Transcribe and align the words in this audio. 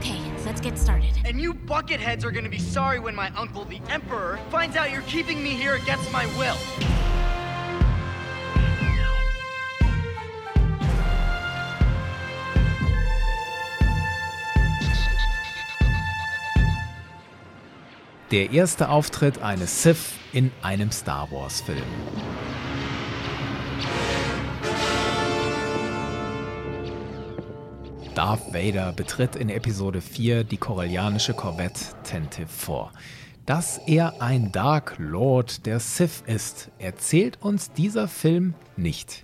Okay, 0.00 0.18
let's 0.46 0.62
get 0.62 0.78
started. 0.78 1.12
And 1.26 1.38
you 1.38 1.52
bucketheads 1.52 2.24
are 2.24 2.30
gonna 2.30 2.48
be 2.48 2.58
sorry 2.58 2.98
when 2.98 3.14
my 3.14 3.30
uncle, 3.36 3.66
the 3.66 3.82
Emperor, 3.90 4.38
finds 4.48 4.74
out 4.74 4.90
you're 4.90 5.02
keeping 5.02 5.42
me 5.42 5.50
here 5.50 5.74
against 5.74 6.10
my 6.10 6.24
will. 6.38 6.56
Der 18.30 18.50
erste 18.52 18.88
Auftritt 18.88 19.42
eines 19.42 19.82
Sith 19.82 20.14
in 20.32 20.50
einem 20.62 20.92
Star 20.92 21.30
Wars-Film. 21.30 21.82
Darth 28.20 28.52
Vader 28.52 28.92
betritt 28.92 29.34
in 29.34 29.48
Episode 29.48 30.02
4 30.02 30.44
die 30.44 30.58
korellianische 30.58 31.32
Korvette 31.32 31.80
Tentive 32.04 32.48
4. 32.48 32.90
Dass 33.46 33.78
er 33.86 34.20
ein 34.20 34.52
Dark 34.52 34.96
Lord 34.98 35.64
der 35.64 35.80
Sith 35.80 36.22
ist, 36.26 36.70
erzählt 36.76 37.40
uns 37.40 37.72
dieser 37.72 38.08
Film 38.08 38.52
nicht. 38.76 39.22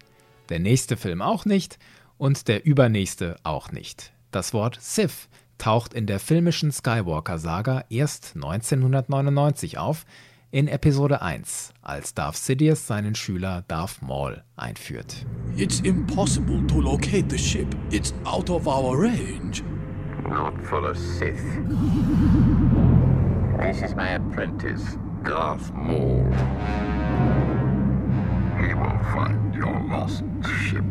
Der 0.49 0.61
nächste 0.61 0.97
Film 0.97 1.21
auch 1.21 1.45
nicht 1.45 1.79
und 2.17 2.49
der 2.49 2.65
übernächste 2.65 3.37
auch 3.43 3.71
nicht. 3.71 4.15
Das 4.31 4.55
Wort 4.55 4.79
Sith 4.81 5.29
taucht 5.59 5.93
in 5.93 6.07
der 6.07 6.19
filmischen 6.19 6.73
Skywalker-Saga 6.73 7.85
erst 7.91 8.33
1999 8.37 9.77
auf, 9.77 10.07
in 10.51 10.69
Episode 10.69 11.21
1, 11.23 11.73
als 11.83 12.15
Darth 12.15 12.37
Sidious 12.37 12.87
seinen 12.87 13.15
Schüler 13.15 13.65
Darth 13.69 14.01
Maul 14.03 14.43
einführt. 14.57 15.27
It's 15.57 15.81
impossible 15.81 16.67
to 16.67 16.81
locate 16.81 17.29
the 17.29 17.39
ship. 17.39 17.75
It's 17.91 18.15
out 18.25 18.49
of 18.51 18.67
our 18.67 18.97
range. 18.97 19.63
Not 20.29 20.55
for 20.63 20.91
a 20.91 20.95
Sith. 20.95 21.43
This 23.59 23.83
is 23.83 23.95
my 23.95 24.15
apprentice, 24.15 24.99
Darth 25.25 25.73
Maul. 25.75 26.25
He 28.59 28.75
will 28.75 28.99
find 29.13 29.55
your 29.55 29.81
lost 29.89 30.25
ship. 30.45 30.85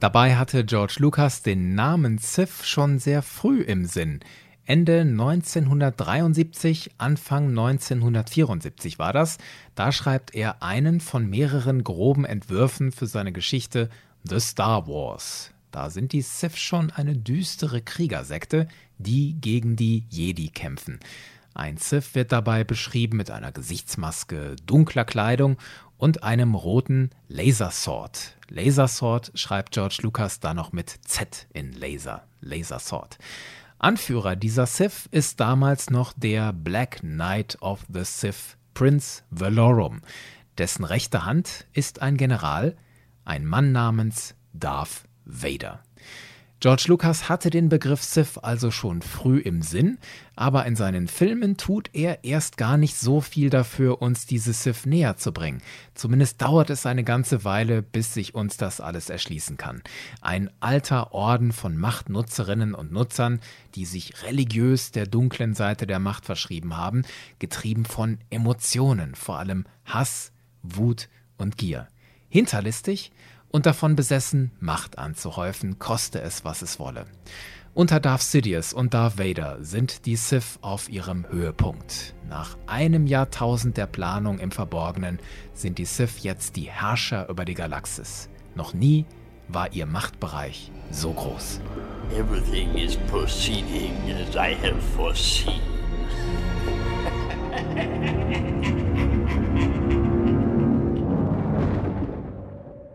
Dabei 0.00 0.36
hatte 0.36 0.64
George 0.64 0.96
Lucas 1.00 1.42
den 1.42 1.74
Namen 1.74 2.18
Sith 2.18 2.64
schon 2.64 3.00
sehr 3.00 3.20
früh 3.20 3.62
im 3.62 3.84
Sinn. 3.84 4.20
Ende 4.68 5.00
1973, 5.00 6.90
Anfang 6.98 7.48
1974 7.48 8.98
war 8.98 9.14
das. 9.14 9.38
Da 9.74 9.92
schreibt 9.92 10.34
er 10.34 10.62
einen 10.62 11.00
von 11.00 11.26
mehreren 11.26 11.82
groben 11.82 12.26
Entwürfen 12.26 12.92
für 12.92 13.06
seine 13.06 13.32
Geschichte 13.32 13.88
The 14.28 14.38
Star 14.38 14.86
Wars. 14.86 15.52
Da 15.70 15.88
sind 15.88 16.12
die 16.12 16.20
Sith 16.20 16.58
schon 16.58 16.90
eine 16.90 17.16
düstere 17.16 17.80
Kriegersekte, 17.80 18.68
die 18.98 19.40
gegen 19.40 19.74
die 19.74 20.04
Jedi 20.10 20.50
kämpfen. 20.50 21.00
Ein 21.54 21.78
Sith 21.78 22.14
wird 22.14 22.30
dabei 22.30 22.62
beschrieben 22.62 23.16
mit 23.16 23.30
einer 23.30 23.52
Gesichtsmaske, 23.52 24.54
dunkler 24.66 25.06
Kleidung 25.06 25.56
und 25.96 26.24
einem 26.24 26.54
roten 26.54 27.08
Lasersword. 27.28 28.36
Lasersword 28.50 29.32
schreibt 29.34 29.72
George 29.72 30.00
Lucas 30.02 30.40
da 30.40 30.52
noch 30.52 30.72
mit 30.72 30.90
Z 31.06 31.46
in 31.54 31.72
Laser. 31.72 32.24
Lasersword. 32.42 33.16
Anführer 33.78 34.34
dieser 34.34 34.66
Sith 34.66 35.08
ist 35.12 35.38
damals 35.38 35.88
noch 35.88 36.12
der 36.12 36.52
Black 36.52 36.98
Knight 37.00 37.58
of 37.60 37.84
the 37.88 38.02
Sith, 38.02 38.56
Prince 38.74 39.22
Valorum. 39.30 40.00
Dessen 40.58 40.84
rechte 40.84 41.24
Hand 41.24 41.66
ist 41.72 42.02
ein 42.02 42.16
General, 42.16 42.76
ein 43.24 43.44
Mann 43.44 43.70
namens 43.70 44.34
Darth 44.52 45.04
Vader. 45.24 45.84
George 46.60 46.86
Lucas 46.88 47.28
hatte 47.28 47.50
den 47.50 47.68
Begriff 47.68 48.02
Sith 48.02 48.36
also 48.36 48.72
schon 48.72 49.00
früh 49.00 49.38
im 49.38 49.62
Sinn, 49.62 49.96
aber 50.34 50.66
in 50.66 50.74
seinen 50.74 51.06
Filmen 51.06 51.56
tut 51.56 51.88
er 51.92 52.24
erst 52.24 52.56
gar 52.56 52.76
nicht 52.76 52.96
so 52.96 53.20
viel 53.20 53.48
dafür, 53.48 54.02
uns 54.02 54.26
diese 54.26 54.52
Sith 54.52 54.84
näher 54.84 55.16
zu 55.16 55.30
bringen. 55.30 55.62
Zumindest 55.94 56.42
dauert 56.42 56.70
es 56.70 56.84
eine 56.84 57.04
ganze 57.04 57.44
Weile, 57.44 57.80
bis 57.80 58.12
sich 58.12 58.34
uns 58.34 58.56
das 58.56 58.80
alles 58.80 59.08
erschließen 59.08 59.56
kann. 59.56 59.82
Ein 60.20 60.50
alter 60.58 61.12
Orden 61.12 61.52
von 61.52 61.76
Machtnutzerinnen 61.76 62.74
und 62.74 62.90
Nutzern, 62.90 63.38
die 63.76 63.84
sich 63.84 64.24
religiös 64.24 64.90
der 64.90 65.06
dunklen 65.06 65.54
Seite 65.54 65.86
der 65.86 66.00
Macht 66.00 66.24
verschrieben 66.24 66.76
haben, 66.76 67.02
getrieben 67.38 67.84
von 67.84 68.18
Emotionen, 68.30 69.14
vor 69.14 69.38
allem 69.38 69.64
Hass, 69.84 70.32
Wut 70.64 71.08
und 71.36 71.56
Gier. 71.56 71.86
Hinterlistig 72.28 73.12
und 73.50 73.66
davon 73.66 73.96
besessen, 73.96 74.52
Macht 74.60 74.98
anzuhäufen, 74.98 75.78
koste 75.78 76.20
es, 76.20 76.44
was 76.44 76.62
es 76.62 76.78
wolle. 76.78 77.06
Unter 77.74 78.00
Darth 78.00 78.22
Sidious 78.22 78.72
und 78.72 78.92
Darth 78.92 79.18
Vader 79.18 79.58
sind 79.60 80.04
die 80.06 80.16
Sith 80.16 80.58
auf 80.62 80.88
ihrem 80.88 81.28
Höhepunkt. 81.28 82.14
Nach 82.28 82.56
einem 82.66 83.06
Jahrtausend 83.06 83.76
der 83.76 83.86
Planung 83.86 84.40
im 84.40 84.50
Verborgenen 84.50 85.20
sind 85.54 85.78
die 85.78 85.84
Sith 85.84 86.18
jetzt 86.20 86.56
die 86.56 86.70
Herrscher 86.70 87.28
über 87.28 87.44
die 87.44 87.54
Galaxis. 87.54 88.28
Noch 88.56 88.74
nie 88.74 89.06
war 89.46 89.72
ihr 89.72 89.86
Machtbereich 89.86 90.72
so 90.90 91.12
groß. 91.12 91.60
Everything 92.16 92.74
is 92.74 92.96
proceeding 93.10 93.92
as 94.10 94.34
I 94.34 94.56
have 94.56 94.80
foreseen. 94.96 95.60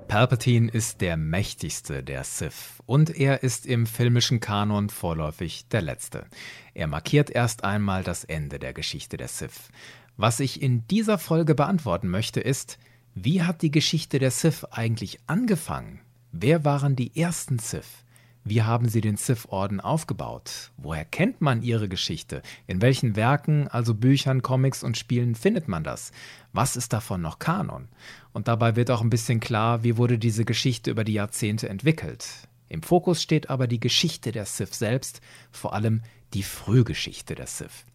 Palpatine 0.08 0.70
ist 0.70 1.02
der 1.02 1.18
mächtigste 1.18 2.04
der 2.04 2.24
Sith 2.24 2.82
und 2.86 3.10
er 3.10 3.44
ist 3.44 3.66
im 3.66 3.86
filmischen 3.86 4.40
Kanon 4.40 4.90
vorläufig 4.90 5.68
der 5.70 5.82
letzte. 5.82 6.26
Er 6.74 6.88
markiert 6.88 7.30
erst 7.30 7.64
einmal 7.64 8.04
das 8.04 8.24
Ende 8.24 8.60
der 8.60 8.74
Geschichte 8.74 9.18
der 9.18 9.28
Sith. 9.28 9.70
Was 10.18 10.40
ich 10.40 10.62
in 10.62 10.86
dieser 10.88 11.18
Folge 11.18 11.56
beantworten 11.56 12.10
möchte 12.10 12.40
ist, 12.40 12.78
wie 13.16 13.44
hat 13.44 13.62
die 13.62 13.72
Geschichte 13.72 14.20
der 14.20 14.32
Sith 14.32 14.66
eigentlich 14.66 15.20
angefangen? 15.28 16.02
Wer 16.32 16.66
waren 16.66 16.96
die 16.96 17.16
ersten 17.20 17.60
Sith? 17.60 18.04
Wie 18.46 18.62
haben 18.62 18.90
sie 18.90 19.00
den 19.00 19.16
Sith-Orden 19.16 19.80
aufgebaut? 19.80 20.72
Woher 20.76 21.06
kennt 21.06 21.40
man 21.40 21.62
ihre 21.62 21.88
Geschichte? 21.88 22.42
In 22.68 22.82
welchen 22.82 23.16
Werken, 23.16 23.70
also 23.70 23.94
Büchern, 23.94 24.42
Comics 24.42 24.84
und 24.84 24.98
Spielen 24.98 25.36
findet 25.36 25.70
man 25.70 25.86
das? 25.86 26.12
Was 26.52 26.76
ist 26.76 26.92
davon 26.92 27.22
noch 27.22 27.40
Kanon? 27.40 27.88
Und 28.34 28.50
dabei 28.50 28.76
wird 28.76 28.92
auch 28.92 29.02
ein 29.02 29.10
bisschen 29.10 29.40
klar, 29.40 29.86
wie 29.86 29.96
wurde 29.96 30.18
diese 30.18 30.44
Geschichte 30.44 30.92
über 30.92 31.06
die 31.06 31.14
Jahrzehnte 31.14 31.70
entwickelt. 31.70 32.28
Im 32.68 32.84
Fokus 32.84 33.22
steht 33.22 33.50
aber 33.50 33.68
die 33.68 33.80
Geschichte 33.80 34.34
der 34.34 34.46
Sith 34.46 34.74
selbst, 34.74 35.22
vor 35.52 35.74
allem 35.74 36.02
die 36.34 36.44
Frühgeschichte 36.44 37.36
der 37.36 37.48
Sith. 37.48 37.86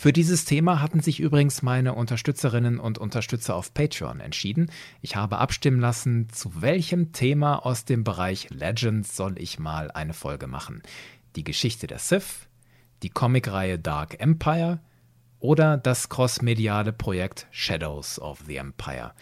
Für 0.00 0.12
dieses 0.12 0.44
Thema 0.44 0.80
hatten 0.80 1.00
sich 1.00 1.18
übrigens 1.18 1.62
meine 1.62 1.92
Unterstützerinnen 1.94 2.78
und 2.78 2.98
Unterstützer 2.98 3.56
auf 3.56 3.74
Patreon 3.74 4.20
entschieden. 4.20 4.70
Ich 5.00 5.16
habe 5.16 5.38
abstimmen 5.38 5.80
lassen, 5.80 6.28
zu 6.28 6.62
welchem 6.62 7.10
Thema 7.12 7.66
aus 7.66 7.84
dem 7.84 8.04
Bereich 8.04 8.48
Legends 8.50 9.16
soll 9.16 9.34
ich 9.40 9.58
mal 9.58 9.90
eine 9.90 10.14
Folge 10.14 10.46
machen. 10.46 10.82
Die 11.34 11.42
Geschichte 11.42 11.88
der 11.88 11.98
Sith, 11.98 12.46
die 13.02 13.10
Comicreihe 13.10 13.80
Dark 13.80 14.20
Empire 14.20 14.78
oder 15.40 15.76
das 15.76 16.08
crossmediale 16.08 16.92
Projekt 16.92 17.48
Shadows 17.50 18.20
of 18.20 18.44
the 18.46 18.54
Empire. 18.54 19.14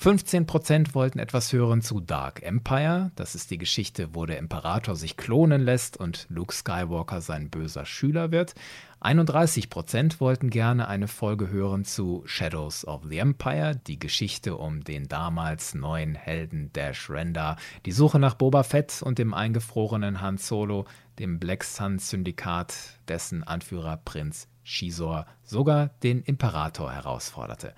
15% 0.00 0.94
wollten 0.94 1.18
etwas 1.18 1.52
hören 1.52 1.82
zu 1.82 2.00
Dark 2.00 2.42
Empire. 2.42 3.10
Das 3.16 3.34
ist 3.34 3.50
die 3.50 3.58
Geschichte, 3.58 4.14
wo 4.14 4.24
der 4.24 4.38
Imperator 4.38 4.96
sich 4.96 5.18
klonen 5.18 5.60
lässt 5.60 5.98
und 5.98 6.26
Luke 6.30 6.54
Skywalker 6.54 7.20
sein 7.20 7.50
böser 7.50 7.84
Schüler 7.84 8.30
wird. 8.30 8.54
31% 9.00 10.20
wollten 10.20 10.50
gerne 10.50 10.86
eine 10.86 11.08
Folge 11.08 11.48
hören 11.48 11.86
zu 11.86 12.22
Shadows 12.26 12.86
of 12.86 13.00
the 13.08 13.16
Empire, 13.16 13.74
die 13.74 13.98
Geschichte 13.98 14.58
um 14.58 14.84
den 14.84 15.08
damals 15.08 15.74
neuen 15.74 16.14
Helden 16.14 16.70
Dash 16.74 17.08
Render, 17.08 17.56
die 17.86 17.92
Suche 17.92 18.18
nach 18.18 18.34
Boba 18.34 18.62
Fett 18.62 19.00
und 19.00 19.18
dem 19.18 19.32
eingefrorenen 19.32 20.20
Han 20.20 20.36
Solo, 20.36 20.84
dem 21.18 21.38
Black 21.38 21.64
Sun 21.64 21.98
Syndikat, 21.98 22.74
dessen 23.08 23.42
Anführer 23.42 23.96
Prinz 23.96 24.48
Shizor 24.64 25.24
sogar 25.44 25.88
den 26.02 26.22
Imperator 26.22 26.92
herausforderte. 26.92 27.72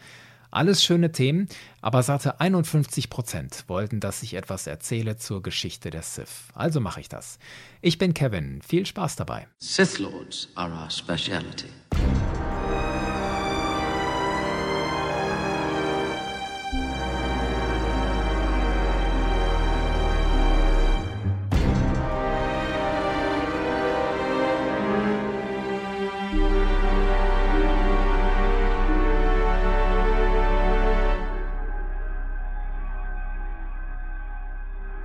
Alles 0.53 0.85
schöne 0.85 1.13
Themen, 1.13 1.49
aber 1.81 2.03
satte 2.03 2.39
51 2.39 3.09
Prozent 3.09 3.65
wollten, 3.69 4.01
dass 4.01 4.23
ich 4.23 4.35
etwas 4.35 4.67
erzähle 4.67 5.17
zur 5.17 5.43
Geschichte 5.43 5.89
der 5.89 6.03
Sith. 6.03 6.51
Also 6.55 6.79
mache 6.79 7.01
ich 7.01 7.09
das. 7.09 7.39
Ich 7.81 7.97
bin 7.97 8.13
Kevin. 8.13 8.61
Viel 8.61 8.85
Spaß 8.85 9.17
dabei. 9.17 9.49
Sith 9.59 9.99
Lords 9.99 10.51
are 10.55 10.71
our 10.71 10.91
speciality. 10.91 11.71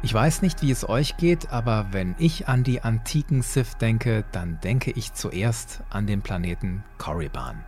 Ich 0.03 0.13
weiß 0.13 0.43
nicht, 0.43 0.61
wie 0.61 0.69
es 0.69 0.87
euch 0.87 1.17
geht, 1.17 1.51
aber 1.51 1.87
wenn 1.91 2.13
ich 2.19 2.47
an 2.47 2.63
die 2.63 2.83
antiken 2.83 3.41
Sith 3.41 3.77
denke, 3.77 4.25
dann 4.31 4.59
denke 4.61 4.91
ich 4.91 5.13
zuerst 5.13 5.81
an 5.89 6.05
den 6.05 6.21
Planeten 6.21 6.83
Korriban. 6.99 7.63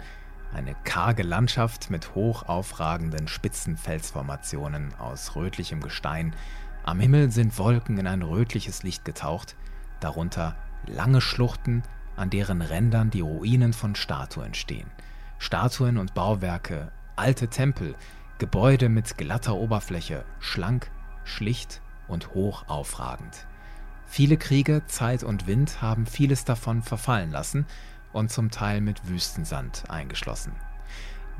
Eine 0.53 0.75
karge 0.83 1.23
Landschaft 1.23 1.89
mit 1.89 2.13
hoch 2.13 2.43
aufragenden 2.43 3.27
Spitzenfelsformationen 3.27 4.93
aus 4.99 5.35
rötlichem 5.35 5.81
Gestein. 5.81 6.35
Am 6.83 6.99
Himmel 6.99 7.31
sind 7.31 7.57
Wolken 7.57 7.97
in 7.97 8.05
ein 8.05 8.21
rötliches 8.21 8.83
Licht 8.83 9.05
getaucht, 9.05 9.55
darunter 9.99 10.55
lange 10.85 11.21
Schluchten, 11.21 11.81
an 12.15 12.29
deren 12.29 12.61
Rändern 12.61 13.09
die 13.09 13.21
Ruinen 13.21 13.73
von 13.73 13.95
Statuen 13.95 14.53
stehen. 14.53 14.89
Statuen 15.39 15.97
und 15.97 16.13
Bauwerke, 16.13 16.91
alte 17.15 17.47
Tempel, 17.47 17.95
Gebäude 18.37 18.87
mit 18.87 19.17
glatter 19.17 19.55
Oberfläche, 19.55 20.25
schlank, 20.39 20.91
schlicht 21.23 21.81
und 22.09 22.33
hoch 22.33 22.65
aufragend. 22.67 23.47
Viele 24.05 24.37
Kriege, 24.37 24.81
Zeit 24.87 25.23
und 25.23 25.47
Wind 25.47 25.81
haben 25.81 26.05
vieles 26.05 26.43
davon 26.43 26.81
verfallen 26.81 27.31
lassen 27.31 27.65
und 28.11 28.31
zum 28.31 28.49
Teil 28.49 28.81
mit 28.81 29.07
Wüstensand 29.07 29.83
eingeschlossen. 29.87 30.53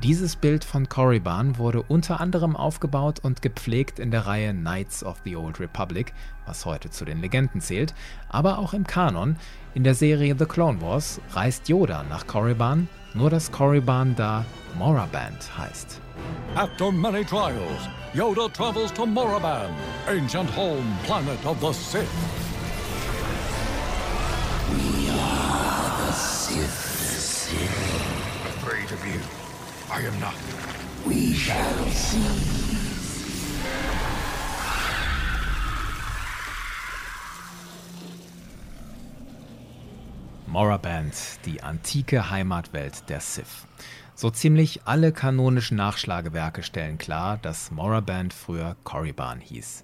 Dieses 0.02 0.36
Bild 0.36 0.64
von 0.64 0.88
Korriban 0.88 1.58
wurde 1.58 1.82
unter 1.82 2.20
anderem 2.20 2.56
aufgebaut 2.56 3.18
und 3.20 3.42
gepflegt 3.42 3.98
in 3.98 4.10
der 4.10 4.26
Reihe 4.26 4.54
Knights 4.54 5.04
of 5.04 5.20
the 5.24 5.36
Old 5.36 5.60
Republic, 5.60 6.14
was 6.46 6.64
heute 6.64 6.88
zu 6.88 7.04
den 7.04 7.20
Legenden 7.20 7.60
zählt, 7.60 7.92
aber 8.30 8.58
auch 8.58 8.72
im 8.72 8.86
Kanon. 8.86 9.36
In 9.74 9.84
der 9.84 9.94
Serie 9.94 10.34
The 10.38 10.46
Clone 10.46 10.80
Wars 10.80 11.20
reist 11.32 11.68
Yoda 11.68 12.02
nach 12.04 12.26
Korriban, 12.26 12.88
nur 13.12 13.28
dass 13.28 13.52
Korriban 13.52 14.16
da 14.16 14.46
Moraband 14.78 15.58
heißt. 15.58 16.00
After 16.56 16.90
many 16.92 17.24
trials, 17.24 17.88
Yoda 18.12 18.52
travels 18.52 18.90
to 18.92 19.02
Moraband, 19.02 19.74
ancient 20.08 20.50
home 20.50 20.96
planet 21.04 21.44
of 21.46 21.60
the 21.60 21.72
Sith. 21.72 22.10
We 24.70 25.10
are 25.10 26.06
the 26.06 26.12
Sith. 26.12 26.90
Afraid 28.46 28.90
of 28.92 29.06
you. 29.06 29.20
I 29.90 30.02
am 30.02 30.20
not. 30.20 30.34
We 31.06 31.32
shall 31.32 31.84
see. 31.90 32.60
Moraband, 40.46 41.14
die 41.46 41.62
antike 41.62 42.28
Heimatwelt 42.30 43.08
der 43.08 43.20
Sith. 43.20 43.66
So 44.20 44.28
ziemlich 44.28 44.82
alle 44.84 45.12
kanonischen 45.12 45.78
Nachschlagewerke 45.78 46.62
stellen 46.62 46.98
klar, 46.98 47.38
dass 47.38 47.70
Moraband 47.70 48.34
früher 48.34 48.76
Korriban 48.84 49.40
hieß. 49.40 49.82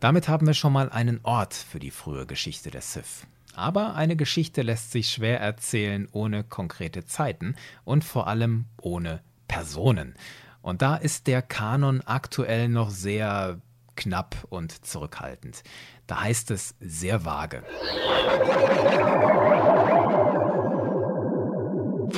Damit 0.00 0.26
haben 0.26 0.48
wir 0.48 0.54
schon 0.54 0.72
mal 0.72 0.90
einen 0.90 1.20
Ort 1.22 1.54
für 1.54 1.78
die 1.78 1.92
frühe 1.92 2.26
Geschichte 2.26 2.72
der 2.72 2.80
Sith. 2.80 3.28
Aber 3.54 3.94
eine 3.94 4.16
Geschichte 4.16 4.62
lässt 4.62 4.90
sich 4.90 5.10
schwer 5.10 5.38
erzählen 5.38 6.08
ohne 6.10 6.42
konkrete 6.42 7.06
Zeiten 7.06 7.54
und 7.84 8.02
vor 8.02 8.26
allem 8.26 8.64
ohne 8.82 9.20
Personen. 9.46 10.16
Und 10.60 10.82
da 10.82 10.96
ist 10.96 11.28
der 11.28 11.40
Kanon 11.40 12.00
aktuell 12.04 12.68
noch 12.68 12.90
sehr 12.90 13.60
knapp 13.94 14.44
und 14.48 14.84
zurückhaltend. 14.84 15.62
Da 16.08 16.22
heißt 16.22 16.50
es 16.50 16.74
sehr 16.80 17.24
vage. 17.24 17.62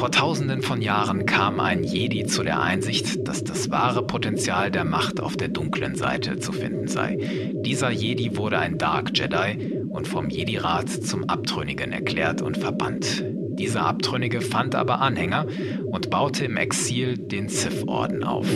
Vor 0.00 0.10
tausenden 0.10 0.62
von 0.62 0.80
Jahren 0.80 1.26
kam 1.26 1.60
ein 1.60 1.84
Jedi 1.84 2.24
zu 2.24 2.42
der 2.42 2.62
Einsicht, 2.62 3.28
dass 3.28 3.44
das 3.44 3.70
wahre 3.70 4.02
Potenzial 4.02 4.70
der 4.70 4.86
Macht 4.86 5.20
auf 5.20 5.36
der 5.36 5.48
dunklen 5.48 5.94
Seite 5.94 6.38
zu 6.38 6.52
finden 6.52 6.88
sei. 6.88 7.52
Dieser 7.52 7.90
Jedi 7.90 8.34
wurde 8.34 8.58
ein 8.58 8.78
Dark 8.78 9.10
Jedi 9.14 9.82
und 9.90 10.08
vom 10.08 10.30
Jedi-Rat 10.30 10.88
zum 10.88 11.28
Abtrünnigen 11.28 11.92
erklärt 11.92 12.40
und 12.40 12.56
verbannt. 12.56 13.26
Dieser 13.58 13.84
Abtrünnige 13.84 14.40
fand 14.40 14.74
aber 14.74 15.02
Anhänger 15.02 15.46
und 15.84 16.08
baute 16.08 16.46
im 16.46 16.56
Exil 16.56 17.18
den 17.18 17.50
Sith-Orden 17.50 18.24
auf. 18.24 18.46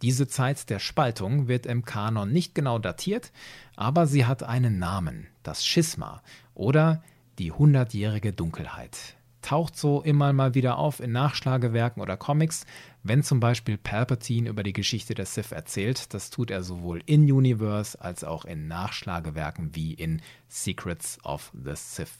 Diese 0.00 0.28
Zeit 0.28 0.70
der 0.70 0.78
Spaltung 0.78 1.48
wird 1.48 1.66
im 1.66 1.84
Kanon 1.84 2.30
nicht 2.30 2.54
genau 2.54 2.78
datiert, 2.78 3.32
aber 3.74 4.06
sie 4.06 4.26
hat 4.26 4.44
einen 4.44 4.78
Namen, 4.78 5.26
das 5.42 5.66
Schisma 5.66 6.22
oder 6.54 7.02
die 7.40 7.50
hundertjährige 7.50 8.32
Dunkelheit 8.32 9.15
taucht 9.46 9.76
so 9.76 10.02
immer 10.02 10.32
mal 10.32 10.56
wieder 10.56 10.76
auf 10.76 10.98
in 10.98 11.12
Nachschlagewerken 11.12 12.02
oder 12.02 12.16
Comics, 12.16 12.66
wenn 13.04 13.22
zum 13.22 13.38
Beispiel 13.38 13.78
Palpatine 13.78 14.48
über 14.48 14.64
die 14.64 14.72
Geschichte 14.72 15.14
der 15.14 15.24
Sith 15.24 15.52
erzählt. 15.52 16.12
Das 16.14 16.30
tut 16.30 16.50
er 16.50 16.64
sowohl 16.64 17.00
in 17.06 17.30
Universe 17.30 18.00
als 18.00 18.24
auch 18.24 18.44
in 18.44 18.66
Nachschlagewerken 18.66 19.76
wie 19.76 19.94
in 19.94 20.20
Secrets 20.48 21.24
of 21.24 21.52
the 21.54 21.76
Sith. 21.76 22.18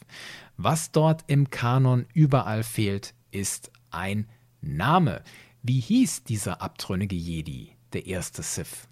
Was 0.55 0.93
dort 0.93 1.25
im 1.27 1.49
Kanon 1.49 2.05
überall 2.13 2.63
fehlt, 2.63 3.13
ist 3.31 3.71
ein 3.91 4.29
Name. 4.61 5.21
Wie 5.61 5.81
hieß 5.81 6.23
dieser 6.23 6.61
abtrünnige 6.61 7.17
Jedi, 7.17 7.73
der 7.91 8.05
erste 8.05 8.41
Sith? 8.41 8.87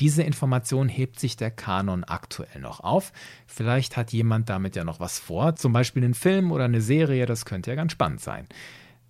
Diese 0.00 0.22
Information 0.22 0.88
hebt 0.88 1.18
sich 1.18 1.36
der 1.36 1.50
Kanon 1.50 2.04
aktuell 2.04 2.60
noch 2.60 2.80
auf. 2.80 3.12
Vielleicht 3.46 3.96
hat 3.96 4.12
jemand 4.12 4.48
damit 4.48 4.76
ja 4.76 4.84
noch 4.84 5.00
was 5.00 5.18
vor, 5.18 5.56
zum 5.56 5.72
Beispiel 5.72 6.04
einen 6.04 6.14
Film 6.14 6.52
oder 6.52 6.64
eine 6.64 6.80
Serie, 6.80 7.26
das 7.26 7.44
könnte 7.44 7.70
ja 7.70 7.74
ganz 7.74 7.92
spannend 7.92 8.20
sein. 8.20 8.46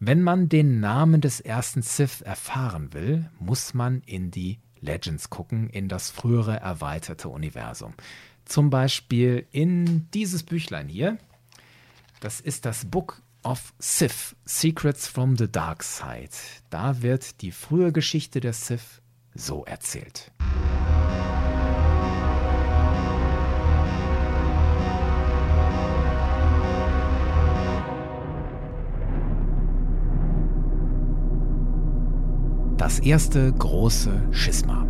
Wenn 0.01 0.23
man 0.23 0.49
den 0.49 0.81
Namen 0.81 1.21
des 1.21 1.41
ersten 1.41 1.83
Sith 1.83 2.23
erfahren 2.23 2.93
will, 2.95 3.29
muss 3.39 3.75
man 3.75 4.01
in 4.03 4.31
die 4.31 4.61
Legends 4.81 5.29
gucken, 5.29 5.69
in 5.71 5.89
das 5.89 6.11
frühere 6.11 6.57
erweiterte 6.61 7.29
Universum. 7.29 7.95
Zum 8.45 8.71
Beispiel 8.71 9.47
in 9.51 10.09
dieses 10.15 10.43
Büchlein 10.43 10.89
hier. 10.89 11.19
Das 12.21 12.41
ist 12.41 12.65
das 12.65 12.85
Book 12.85 13.21
of 13.43 13.75
Sith, 13.79 14.37
Secrets 14.45 15.07
from 15.07 15.37
the 15.37 15.51
Dark 15.51 15.83
Side. 15.83 16.31
Da 16.71 17.03
wird 17.03 17.43
die 17.43 17.53
frühe 17.53 17.93
Geschichte 17.93 18.41
der 18.41 18.53
Sith 18.53 19.03
so 19.35 19.65
erzählt. 19.65 20.33
Das 32.89 33.01
erste 33.01 33.53
große 33.53 34.29
Schisma. 34.31 34.87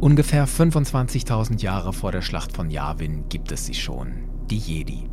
Ungefähr 0.00 0.48
25.000 0.48 1.60
Jahre 1.60 1.92
vor 1.92 2.12
der 2.12 2.22
Schlacht 2.22 2.52
von 2.52 2.70
Yavin 2.70 3.28
gibt 3.28 3.52
es 3.52 3.66
sie 3.66 3.74
schon, 3.74 4.30
die 4.48 4.56
Jedi. 4.56 5.10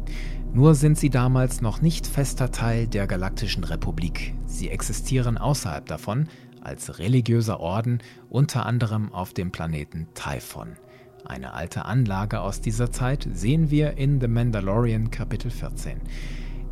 Nur 0.53 0.74
sind 0.74 0.98
sie 0.98 1.10
damals 1.10 1.60
noch 1.60 1.82
nicht 1.82 2.08
fester 2.08 2.50
Teil 2.50 2.88
der 2.88 3.08
Galaktischen 3.08 3.65
Republik. 3.65 4.34
Sie 4.46 4.70
existieren 4.70 5.38
außerhalb 5.38 5.86
davon 5.86 6.29
als 6.62 6.98
religiöser 6.98 7.60
Orden, 7.60 8.00
unter 8.29 8.65
anderem 8.65 9.12
auf 9.12 9.34
dem 9.34 9.51
Planeten 9.51 10.08
Typhon. 10.13 10.77
Eine 11.25 11.51
alte 11.51 11.84
Anlage 11.84 12.39
aus 12.39 12.62
dieser 12.62 12.89
Zeit 12.89 13.27
sehen 13.34 13.70
wir 13.70 13.98
in 13.98 14.22
The 14.22 14.29
Mandalorian 14.29 15.12
Kapitel 15.12 15.51
14. 15.51 16.00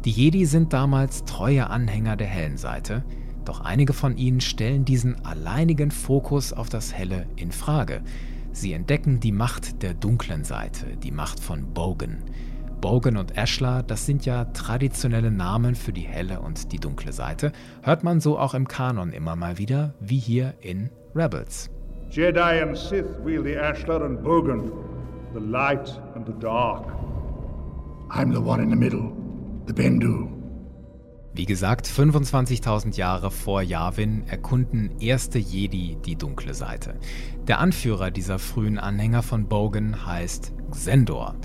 Die 0.03 0.09
Jedi 0.09 0.45
sind 0.45 0.73
damals 0.73 1.25
treue 1.25 1.69
Anhänger 1.69 2.15
der 2.15 2.25
hellen 2.25 2.57
Seite, 2.57 3.03
doch 3.45 3.61
einige 3.61 3.93
von 3.93 4.17
ihnen 4.17 4.41
stellen 4.41 4.83
diesen 4.83 5.23
alleinigen 5.25 5.91
Fokus 5.91 6.53
auf 6.53 6.69
das 6.69 6.91
Helle 6.91 7.27
in 7.35 7.51
Frage. 7.51 8.01
Sie 8.51 8.73
entdecken 8.73 9.19
die 9.19 9.31
Macht 9.31 9.83
der 9.83 9.93
dunklen 9.93 10.43
Seite, 10.43 10.97
die 11.03 11.11
Macht 11.11 11.39
von 11.39 11.71
Bogan. 11.75 12.23
Bogan 12.81 13.15
und 13.15 13.37
Ashla, 13.37 13.83
das 13.83 14.07
sind 14.07 14.25
ja 14.25 14.45
traditionelle 14.45 15.29
Namen 15.29 15.75
für 15.75 15.93
die 15.93 16.01
helle 16.01 16.39
und 16.39 16.71
die 16.71 16.79
dunkle 16.79 17.13
Seite, 17.13 17.51
hört 17.83 18.03
man 18.03 18.19
so 18.19 18.39
auch 18.39 18.55
im 18.55 18.67
Kanon 18.67 19.13
immer 19.13 19.35
mal 19.35 19.59
wieder, 19.59 19.93
wie 19.99 20.17
hier 20.17 20.55
in 20.61 20.89
Rebels. 21.13 21.69
Jedi 22.09 22.39
and 22.59 22.75
Sith 22.75 23.05
wield 23.23 23.45
the 23.45 23.55
Ashlar 23.55 24.03
and 24.03 24.23
Bogan, 24.23 24.71
the 25.35 25.39
light 25.39 26.01
and 26.15 26.25
the 26.25 26.33
dark. 26.39 26.87
I'm 28.09 28.33
the 28.33 28.41
one 28.41 28.63
in 28.63 28.71
the 28.71 28.75
middle. 28.75 29.20
The 29.67 29.73
Bendu. 29.73 30.27
Wie 31.33 31.45
gesagt, 31.45 31.87
25.000 31.87 32.97
Jahre 32.97 33.29
vor 33.29 33.61
Yavin 33.61 34.27
erkunden 34.27 34.99
erste 34.99 35.37
Jedi 35.37 35.97
die 36.03 36.15
dunkle 36.15 36.53
Seite. 36.53 36.99
Der 37.47 37.59
Anführer 37.59 38.09
dieser 38.09 38.39
frühen 38.39 38.79
Anhänger 38.79 39.21
von 39.21 39.47
Bogan 39.47 40.05
heißt 40.05 40.51
Xendor. 40.71 41.35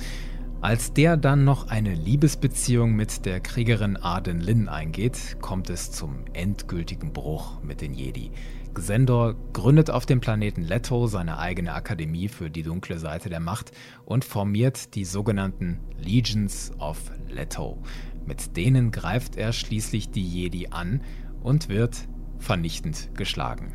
Als 0.63 0.95
der 0.95 1.19
dann 1.19 1.45
noch 1.45 1.69
eine 1.69 1.95
Liebesbeziehung 1.95 2.97
mit 2.97 3.27
der 3.27 3.41
Kriegerin 3.41 3.97
Arden 3.97 4.41
Lin 4.41 4.69
eingeht, 4.69 5.37
kommt 5.41 5.69
es 5.69 5.93
zum 5.93 6.25
endgültigen 6.33 7.13
Bruch 7.13 7.63
mit 7.63 7.83
den 7.83 7.93
Jedi. 7.93 8.31
Xendor 8.77 9.35
gründet 9.55 9.91
auf 9.91 10.05
dem 10.05 10.21
Planeten 10.21 10.63
Leto 10.63 11.07
seine 11.07 11.39
eigene 11.39 11.73
Akademie 11.73 12.29
für 12.29 12.51
die 12.51 12.63
dunkle 12.63 12.99
Seite 12.99 13.31
der 13.31 13.41
Macht 13.41 13.73
und 14.05 14.23
formiert 14.23 14.95
die 14.95 15.07
sogenannten 15.07 15.81
Legions 15.99 16.73
of 16.79 17.11
Leto. 17.29 17.83
Mit 18.27 18.57
denen 18.57 18.91
greift 18.91 19.37
er 19.37 19.53
schließlich 19.53 20.11
die 20.11 20.27
Jedi 20.27 20.69
an 20.69 21.01
und 21.43 21.71
wird 21.71 22.07
vernichtend 22.39 23.11
geschlagen. 23.15 23.75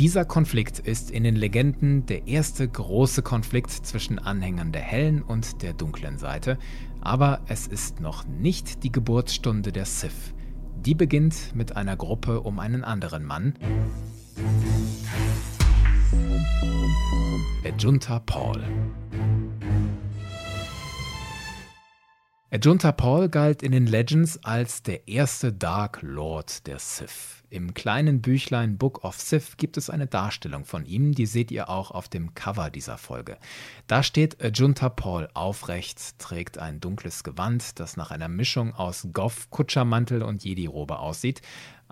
Dieser 0.00 0.24
Konflikt 0.24 0.80
ist 0.80 1.10
in 1.10 1.22
den 1.22 1.36
Legenden 1.36 2.04
der 2.06 2.26
erste 2.26 2.66
große 2.66 3.22
Konflikt 3.22 3.70
zwischen 3.70 4.18
Anhängern 4.18 4.72
der 4.72 4.82
hellen 4.82 5.22
und 5.22 5.62
der 5.62 5.72
dunklen 5.72 6.18
Seite, 6.18 6.58
aber 7.00 7.42
es 7.46 7.68
ist 7.68 8.00
noch 8.00 8.26
nicht 8.26 8.82
die 8.82 8.92
Geburtsstunde 8.92 9.70
der 9.70 9.86
Sith. 9.86 10.34
Die 10.84 10.94
beginnt 10.94 11.54
mit 11.54 11.76
einer 11.76 11.96
Gruppe 11.96 12.40
um 12.42 12.58
einen 12.58 12.84
anderen 12.84 13.24
Mann. 13.24 13.54
Ejunta 17.64 18.20
Paul. 18.20 18.62
Ejunta 22.50 22.92
Paul 22.92 23.28
galt 23.28 23.62
in 23.62 23.72
den 23.72 23.86
Legends 23.86 24.42
als 24.44 24.82
der 24.82 25.08
erste 25.08 25.52
Dark 25.52 26.00
Lord 26.02 26.66
der 26.66 26.78
Sith. 26.78 27.44
Im 27.48 27.74
kleinen 27.74 28.22
Büchlein 28.22 28.76
Book 28.76 29.04
of 29.04 29.20
Sith 29.20 29.56
gibt 29.56 29.76
es 29.76 29.88
eine 29.88 30.06
Darstellung 30.06 30.64
von 30.64 30.84
ihm, 30.84 31.12
die 31.12 31.26
seht 31.26 31.50
ihr 31.50 31.68
auch 31.68 31.90
auf 31.90 32.08
dem 32.08 32.34
Cover 32.34 32.70
dieser 32.70 32.98
Folge. 32.98 33.38
Da 33.86 34.02
steht 34.02 34.40
Ejunta 34.40 34.88
Paul 34.88 35.28
aufrecht, 35.34 36.18
trägt 36.18 36.58
ein 36.58 36.80
dunkles 36.80 37.24
Gewand, 37.24 37.78
das 37.78 37.96
nach 37.96 38.10
einer 38.10 38.28
Mischung 38.28 38.74
aus 38.74 39.08
Goff, 39.12 39.48
Kutschermantel 39.50 40.22
und 40.22 40.44
Jedi-Robe 40.44 40.98
aussieht. 40.98 41.40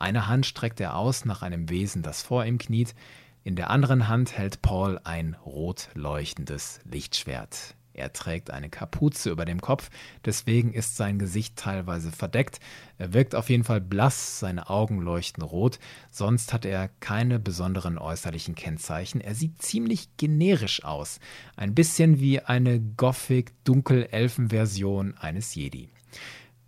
Eine 0.04 0.28
Hand 0.28 0.44
streckt 0.44 0.80
er 0.80 0.98
aus 0.98 1.24
nach 1.24 1.40
einem 1.40 1.70
Wesen, 1.70 2.02
das 2.02 2.20
vor 2.20 2.44
ihm 2.44 2.58
kniet. 2.58 2.94
In 3.42 3.56
der 3.56 3.70
anderen 3.70 4.06
Hand 4.06 4.36
hält 4.36 4.60
Paul 4.60 5.00
ein 5.02 5.34
rot 5.46 5.88
leuchtendes 5.94 6.80
Lichtschwert. 6.84 7.74
Er 7.94 8.12
trägt 8.12 8.50
eine 8.50 8.68
Kapuze 8.68 9.30
über 9.30 9.46
dem 9.46 9.62
Kopf, 9.62 9.88
deswegen 10.22 10.74
ist 10.74 10.98
sein 10.98 11.18
Gesicht 11.18 11.56
teilweise 11.56 12.12
verdeckt. 12.12 12.60
Er 12.98 13.14
wirkt 13.14 13.34
auf 13.34 13.48
jeden 13.48 13.64
Fall 13.64 13.80
blass, 13.80 14.40
seine 14.40 14.68
Augen 14.68 15.00
leuchten 15.00 15.42
rot, 15.42 15.78
sonst 16.10 16.52
hat 16.52 16.66
er 16.66 16.88
keine 17.00 17.38
besonderen 17.38 17.96
äußerlichen 17.96 18.54
Kennzeichen. 18.54 19.22
Er 19.22 19.34
sieht 19.34 19.62
ziemlich 19.62 20.18
generisch 20.18 20.84
aus, 20.84 21.18
ein 21.56 21.74
bisschen 21.74 22.20
wie 22.20 22.40
eine 22.40 22.78
Gothic-Dunkelelfen-Version 22.78 25.16
eines 25.16 25.54
Jedi. 25.54 25.88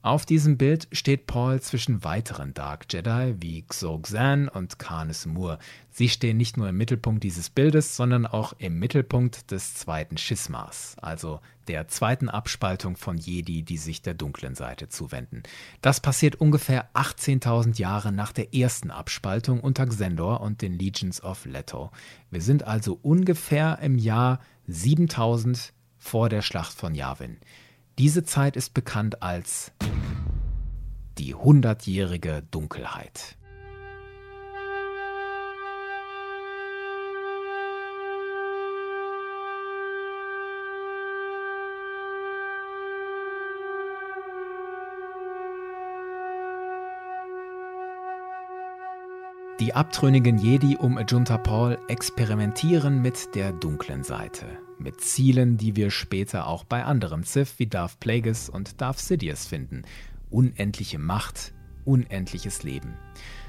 Auf 0.07 0.25
diesem 0.25 0.57
Bild 0.57 0.87
steht 0.93 1.27
Paul 1.27 1.61
zwischen 1.61 2.05
weiteren 2.05 2.55
Dark 2.55 2.87
Jedi 2.89 3.35
wie 3.41 3.63
Xo-Xan 3.63 4.47
und 4.49 4.79
Canis 4.79 5.27
Moore. 5.27 5.59
Sie 5.91 6.09
stehen 6.09 6.37
nicht 6.37 6.57
nur 6.57 6.69
im 6.69 6.77
Mittelpunkt 6.77 7.25
dieses 7.25 7.51
Bildes, 7.51 7.97
sondern 7.97 8.25
auch 8.25 8.53
im 8.59 8.79
Mittelpunkt 8.79 9.51
des 9.51 9.75
zweiten 9.75 10.17
Schismas, 10.17 10.95
also 11.03 11.41
der 11.67 11.89
zweiten 11.89 12.29
Abspaltung 12.29 12.97
von 12.97 13.19
Jedi, 13.19 13.65
die 13.65 13.79
sich 13.79 14.01
der 14.01 14.15
dunklen 14.15 14.55
Seite 14.55 14.89
zuwenden. 14.89 15.43
Das 15.83 15.99
passiert 15.99 16.37
ungefähr 16.37 16.89
18.000 16.95 17.77
Jahre 17.81 18.13
nach 18.13 18.31
der 18.31 18.55
ersten 18.55 18.93
Abspaltung 18.93 19.59
unter 19.59 19.87
Xendor 19.87 20.41
und 20.41 20.63
den 20.63 20.79
Legions 20.79 21.21
of 21.21 21.47
Leto. 21.47 21.91
Wir 22.31 22.43
sind 22.43 22.63
also 22.63 22.97
ungefähr 23.03 23.81
im 23.83 23.99
Jahr 23.99 24.39
7000 24.69 25.73
vor 25.99 26.29
der 26.29 26.43
Schlacht 26.43 26.75
von 26.75 26.95
Yavin. 26.95 27.39
Diese 27.99 28.25
Zeit 28.25 28.57
ist 28.57 28.75
bekannt 28.75 29.23
als 29.23 29.73
die 31.17 31.35
hundertjährige 31.35 32.43
Dunkelheit. 32.51 33.39
Die 49.59 49.73
abtrünnigen 49.73 50.37
Jedi 50.37 50.77
um 50.77 50.99
Ajunta 50.99 51.39
Paul 51.39 51.79
experimentieren 51.89 53.01
mit 53.01 53.35
der 53.35 53.53
dunklen 53.53 54.05
Seite, 54.05 54.45
mit 54.79 55.01
Zielen, 55.01 55.57
die 55.57 55.77
wir 55.77 55.91
später 55.91 56.47
auch 56.47 56.65
bei 56.65 56.85
anderen 56.85 57.23
Sith 57.23 57.55
wie 57.59 57.67
Darth 57.67 58.01
Plagueis 58.01 58.49
und 58.49 58.81
Darth 58.81 58.99
Sidious 58.99 59.47
finden. 59.47 59.83
Unendliche 60.31 60.99
Macht, 60.99 61.53
unendliches 61.85 62.63
Leben. 62.63 62.95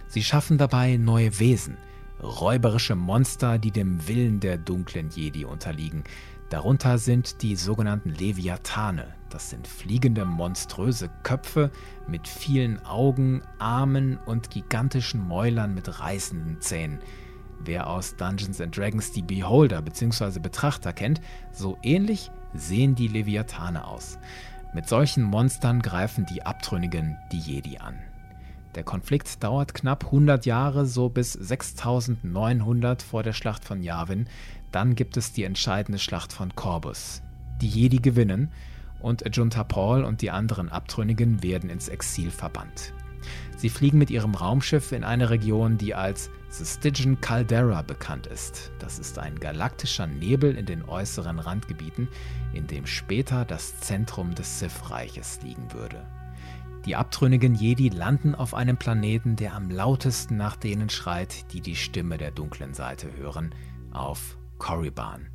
Sie 0.07 0.24
schaffen 0.24 0.57
dabei 0.57 0.98
neue 0.98 1.39
Wesen, 1.39 1.77
räuberische 2.22 2.96
Monster, 2.96 3.57
die 3.57 3.72
dem 3.72 4.07
Willen 4.07 4.39
der 4.39 4.57
dunklen 4.57 5.10
Jedi 5.10 5.46
unterliegen, 5.46 6.03
Darunter 6.50 6.98
sind 6.98 7.41
die 7.41 7.57
sogenannten 7.57 8.10
Leviathane. 8.10 9.13
Das 9.29 9.50
sind 9.50 9.67
fliegende, 9.67 10.24
monströse 10.24 11.10
Köpfe 11.24 11.72
mit 12.07 12.25
vielen 12.25 12.84
Augen, 12.86 13.41
Armen 13.60 14.17
und 14.25 14.50
gigantischen 14.50 15.27
Mäulern 15.27 15.74
mit 15.74 16.00
reißenden 16.00 16.62
Zähnen. 16.62 17.00
Wer 17.60 17.88
aus 17.88 18.16
Dungeons 18.16 18.58
Dragons 18.72 19.12
die 19.12 19.22
Beholder 19.22 19.82
bzw. 19.82 20.40
Betrachter 20.40 20.94
kennt, 20.94 21.22
so 21.52 21.78
ähnlich 21.84 22.32
sehen 22.54 22.96
die 22.96 23.08
Leviathane 23.08 23.86
aus. 23.86 24.20
Mit 24.74 24.88
solchen 24.88 25.24
Monstern 25.24 25.82
greifen 25.82 26.26
die 26.26 26.44
Abtrünnigen 26.44 27.18
die 27.32 27.40
Jedi 27.40 27.78
an. 27.78 27.96
Der 28.76 28.84
Konflikt 28.84 29.44
dauert 29.44 29.74
knapp 29.74 30.06
100 30.06 30.46
Jahre, 30.46 30.86
so 30.86 31.10
bis 31.10 31.34
6900 31.34 33.02
vor 33.02 33.24
der 33.24 33.34
Schlacht 33.34 33.66
von 33.66 33.82
Yavin, 33.82 34.28
dann 34.72 34.94
gibt 34.96 35.18
es 35.18 35.34
die 35.34 35.46
entscheidende 35.46 35.98
Schlacht 35.98 36.32
von 36.32 36.56
Corbus. 36.56 37.24
Die 37.62 37.68
Jedi 37.68 37.98
gewinnen 37.98 38.52
und 39.00 39.24
Junta 39.36 39.64
Paul 39.64 40.04
und 40.04 40.22
die 40.22 40.30
anderen 40.30 40.70
Abtrünnigen 40.70 41.42
werden 41.42 41.70
ins 41.70 41.88
Exil 41.88 42.30
verbannt. 42.30 42.94
Sie 43.56 43.70
fliegen 43.70 43.98
mit 43.98 44.12
ihrem 44.12 44.36
Raumschiff 44.36 44.92
in 44.92 45.04
eine 45.04 45.32
Region, 45.32 45.78
die 45.78 45.96
als 45.96 46.30
Stygian 46.66 47.20
Caldera 47.22 47.82
bekannt 47.82 48.28
ist. 48.28 48.72
Das 48.80 49.00
ist 49.00 49.20
ein 49.20 49.40
galaktischer 49.40 50.08
Nebel 50.08 50.56
in 50.56 50.66
den 50.66 50.84
äußeren 50.84 51.40
Randgebieten, 51.40 52.08
in 52.54 52.68
dem 52.68 52.86
später 52.86 53.46
das 53.46 53.80
Zentrum 53.80 54.36
des 54.36 54.60
Sith-Reiches 54.60 55.40
liegen 55.44 55.72
würde. 55.74 56.06
Die 56.86 56.96
abtrünnigen 56.96 57.56
Jedi 57.56 57.90
landen 57.90 58.34
auf 58.34 58.54
einem 58.54 58.78
Planeten, 58.78 59.36
der 59.36 59.56
am 59.56 59.70
lautesten 59.70 60.38
nach 60.38 60.56
denen 60.56 60.90
schreit, 60.90 61.52
die 61.52 61.62
die 61.62 61.76
Stimme 61.76 62.18
der 62.18 62.32
dunklen 62.32 62.74
Seite 62.74 63.16
hören, 63.18 63.54
auf 63.92 64.38
Korriban. 64.58 65.28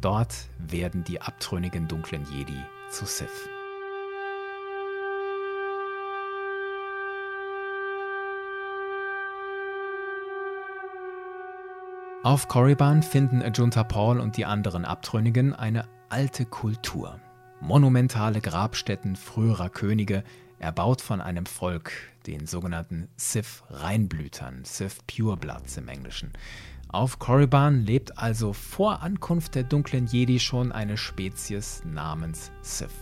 Dort 0.00 0.48
werden 0.58 1.04
die 1.04 1.20
abtrünnigen 1.20 1.88
dunklen 1.88 2.24
Jedi 2.32 2.60
zu 2.90 3.04
Sith. 3.04 3.48
Auf 12.24 12.46
Korriban 12.46 13.02
finden 13.02 13.42
Ajunta 13.42 13.82
Paul 13.82 14.20
und 14.20 14.36
die 14.36 14.44
anderen 14.44 14.84
Abtrünnigen 14.84 15.54
eine 15.54 15.88
alte 16.08 16.44
Kultur. 16.44 17.18
Monumentale 17.60 18.40
Grabstätten 18.40 19.16
früherer 19.16 19.68
Könige, 19.68 20.22
erbaut 20.60 21.00
von 21.00 21.20
einem 21.20 21.46
Volk, 21.46 21.90
den 22.28 22.46
sogenannten 22.46 23.08
Sith 23.16 23.64
Reinblütern, 23.70 24.64
Sith 24.64 24.98
Purebloods 25.08 25.78
im 25.78 25.88
Englischen. 25.88 26.32
Auf 26.86 27.18
Korriban 27.18 27.84
lebt 27.84 28.16
also 28.18 28.52
vor 28.52 29.02
Ankunft 29.02 29.56
der 29.56 29.64
dunklen 29.64 30.06
Jedi 30.06 30.38
schon 30.38 30.70
eine 30.70 30.96
Spezies 30.96 31.82
namens 31.84 32.52
Sith. 32.60 32.94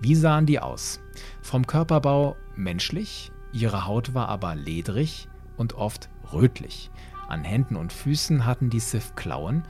Wie 0.00 0.16
sahen 0.16 0.46
die 0.46 0.58
aus? 0.58 0.98
Vom 1.40 1.68
Körperbau 1.68 2.34
menschlich, 2.56 3.30
ihre 3.52 3.86
Haut 3.86 4.12
war 4.12 4.28
aber 4.28 4.56
ledrig 4.56 5.28
und 5.56 5.74
oft 5.74 6.08
rötlich. 6.32 6.89
An 7.30 7.44
Händen 7.44 7.76
und 7.76 7.92
Füßen 7.92 8.44
hatten 8.44 8.70
die 8.70 8.80
Sith 8.80 9.14
Klauen 9.14 9.64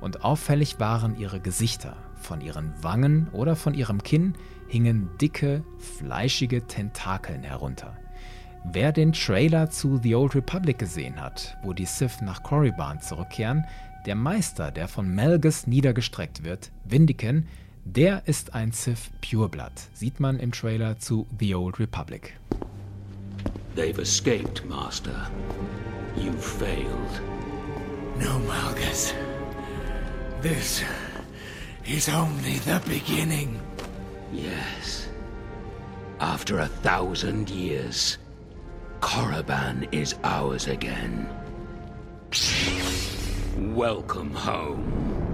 und 0.00 0.24
auffällig 0.24 0.78
waren 0.78 1.18
ihre 1.18 1.40
Gesichter. 1.40 1.96
Von 2.20 2.40
ihren 2.40 2.72
Wangen 2.82 3.28
oder 3.32 3.56
von 3.56 3.74
ihrem 3.74 4.02
Kinn 4.02 4.34
hingen 4.68 5.10
dicke, 5.20 5.64
fleischige 5.78 6.66
Tentakeln 6.66 7.42
herunter. 7.42 7.96
Wer 8.64 8.92
den 8.92 9.12
Trailer 9.12 9.70
zu 9.70 9.98
The 10.02 10.14
Old 10.14 10.34
Republic 10.34 10.78
gesehen 10.78 11.20
hat, 11.20 11.56
wo 11.62 11.72
die 11.72 11.86
Sith 11.86 12.20
nach 12.20 12.42
Korriban 12.42 13.00
zurückkehren, 13.00 13.64
der 14.06 14.16
Meister, 14.16 14.70
der 14.70 14.88
von 14.88 15.08
Melgus 15.08 15.66
niedergestreckt 15.66 16.44
wird, 16.44 16.70
Windiken, 16.84 17.46
der 17.84 18.26
ist 18.26 18.54
ein 18.54 18.72
Sith 18.72 19.10
Pureblood, 19.20 19.72
sieht 19.94 20.20
man 20.20 20.38
im 20.38 20.52
Trailer 20.52 20.98
zu 20.98 21.26
The 21.38 21.54
Old 21.54 21.78
Republic. 21.78 22.38
They've 23.76 24.00
escaped, 24.00 24.64
Master. 24.68 25.30
You 26.16 26.32
failed. 26.32 27.20
No, 28.18 28.38
Malgus. 28.40 29.12
This 30.40 30.82
is 31.86 32.08
only 32.08 32.58
the 32.60 32.82
beginning. 32.88 33.60
Yes. 34.32 35.08
After 36.20 36.60
a 36.60 36.66
thousand 36.66 37.50
years, 37.50 38.18
Korriban 39.00 39.86
is 39.92 40.14
ours 40.24 40.66
again. 40.66 41.28
Welcome 43.74 44.34
home. 44.34 45.25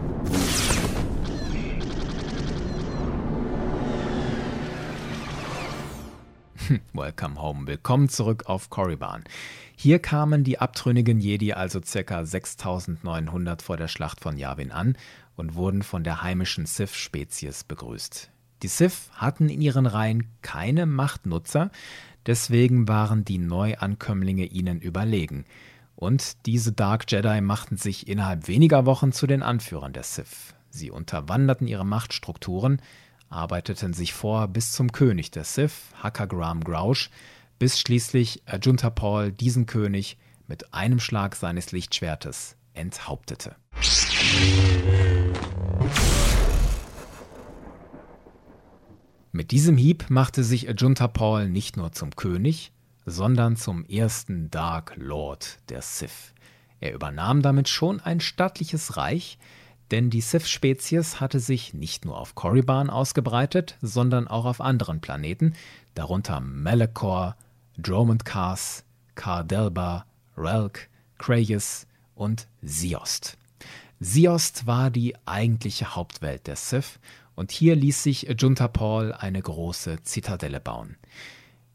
Welcome 6.92 7.40
home, 7.40 7.66
willkommen 7.66 8.08
zurück 8.08 8.44
auf 8.46 8.70
Korriban. 8.70 9.24
Hier 9.76 9.98
kamen 9.98 10.44
die 10.44 10.58
abtrünnigen 10.58 11.20
Jedi 11.20 11.52
also 11.52 11.80
ca. 11.80 12.24
6900 12.24 13.62
vor 13.62 13.76
der 13.76 13.88
Schlacht 13.88 14.20
von 14.20 14.38
Yavin 14.38 14.70
an 14.70 14.96
und 15.36 15.54
wurden 15.54 15.82
von 15.82 16.04
der 16.04 16.22
heimischen 16.22 16.66
Sith-Spezies 16.66 17.64
begrüßt. 17.64 18.30
Die 18.62 18.68
Sith 18.68 19.10
hatten 19.14 19.48
in 19.48 19.60
ihren 19.60 19.86
Reihen 19.86 20.28
keine 20.40 20.86
Machtnutzer, 20.86 21.70
deswegen 22.26 22.88
waren 22.88 23.24
die 23.24 23.38
Neuankömmlinge 23.38 24.46
ihnen 24.46 24.80
überlegen. 24.80 25.44
Und 25.96 26.46
diese 26.46 26.72
Dark 26.72 27.10
Jedi 27.10 27.40
machten 27.40 27.76
sich 27.76 28.08
innerhalb 28.08 28.48
weniger 28.48 28.86
Wochen 28.86 29.12
zu 29.12 29.26
den 29.26 29.42
Anführern 29.42 29.92
der 29.92 30.04
Sith. 30.04 30.54
Sie 30.70 30.90
unterwanderten 30.90 31.66
ihre 31.66 31.84
Machtstrukturen, 31.84 32.80
arbeiteten 33.32 33.92
sich 33.92 34.12
vor 34.12 34.48
bis 34.48 34.72
zum 34.72 34.92
König 34.92 35.30
der 35.30 35.44
Sith, 35.44 35.72
Hakagram 36.02 36.62
Grausch, 36.62 37.10
bis 37.58 37.80
schließlich 37.80 38.42
Ajunta 38.46 38.90
Paul 38.90 39.32
diesen 39.32 39.66
König 39.66 40.18
mit 40.46 40.74
einem 40.74 41.00
Schlag 41.00 41.36
seines 41.36 41.72
Lichtschwertes 41.72 42.56
enthauptete. 42.74 43.56
Mit 49.32 49.50
diesem 49.50 49.76
Hieb 49.76 50.10
machte 50.10 50.44
sich 50.44 50.68
Ajunta 50.68 51.08
Paul 51.08 51.48
nicht 51.48 51.76
nur 51.76 51.92
zum 51.92 52.14
König, 52.14 52.72
sondern 53.06 53.56
zum 53.56 53.84
ersten 53.86 54.50
Dark 54.50 54.94
Lord 54.96 55.58
der 55.70 55.82
Sith. 55.82 56.34
Er 56.80 56.92
übernahm 56.94 57.42
damit 57.42 57.68
schon 57.68 58.00
ein 58.00 58.20
stattliches 58.20 58.96
Reich, 58.96 59.38
denn 59.92 60.08
die 60.08 60.22
Sith-Spezies 60.22 61.20
hatte 61.20 61.38
sich 61.38 61.74
nicht 61.74 62.06
nur 62.06 62.18
auf 62.18 62.34
Korriban 62.34 62.88
ausgebreitet, 62.88 63.76
sondern 63.82 64.26
auch 64.26 64.46
auf 64.46 64.62
anderen 64.62 65.00
Planeten, 65.02 65.52
darunter 65.94 66.40
Malachor, 66.40 67.36
Dromund 67.76 68.24
Kars, 68.24 68.84
Kardelba, 69.14 70.06
Relk, 70.36 70.88
Krayus 71.18 71.86
und 72.14 72.48
Siost. 72.62 73.36
Siost 74.00 74.66
war 74.66 74.90
die 74.90 75.14
eigentliche 75.26 75.94
Hauptwelt 75.94 76.46
der 76.46 76.56
Sith 76.56 76.98
und 77.34 77.52
hier 77.52 77.76
ließ 77.76 78.02
sich 78.02 78.34
Junta 78.40 78.68
Paul 78.68 79.12
eine 79.12 79.42
große 79.42 80.02
Zitadelle 80.04 80.60
bauen. 80.60 80.96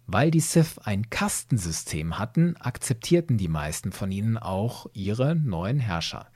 Weil 0.08 0.32
die 0.32 0.40
Sith 0.40 0.80
ein 0.80 1.10
Kastensystem 1.10 2.18
hatten, 2.18 2.58
akzeptierten 2.58 3.38
die 3.38 3.48
meisten 3.48 3.92
von 3.92 4.12
ihnen 4.12 4.38
auch 4.38 4.88
ihre 4.94 5.36
neuen 5.36 5.80
Herrscher. 5.80 6.28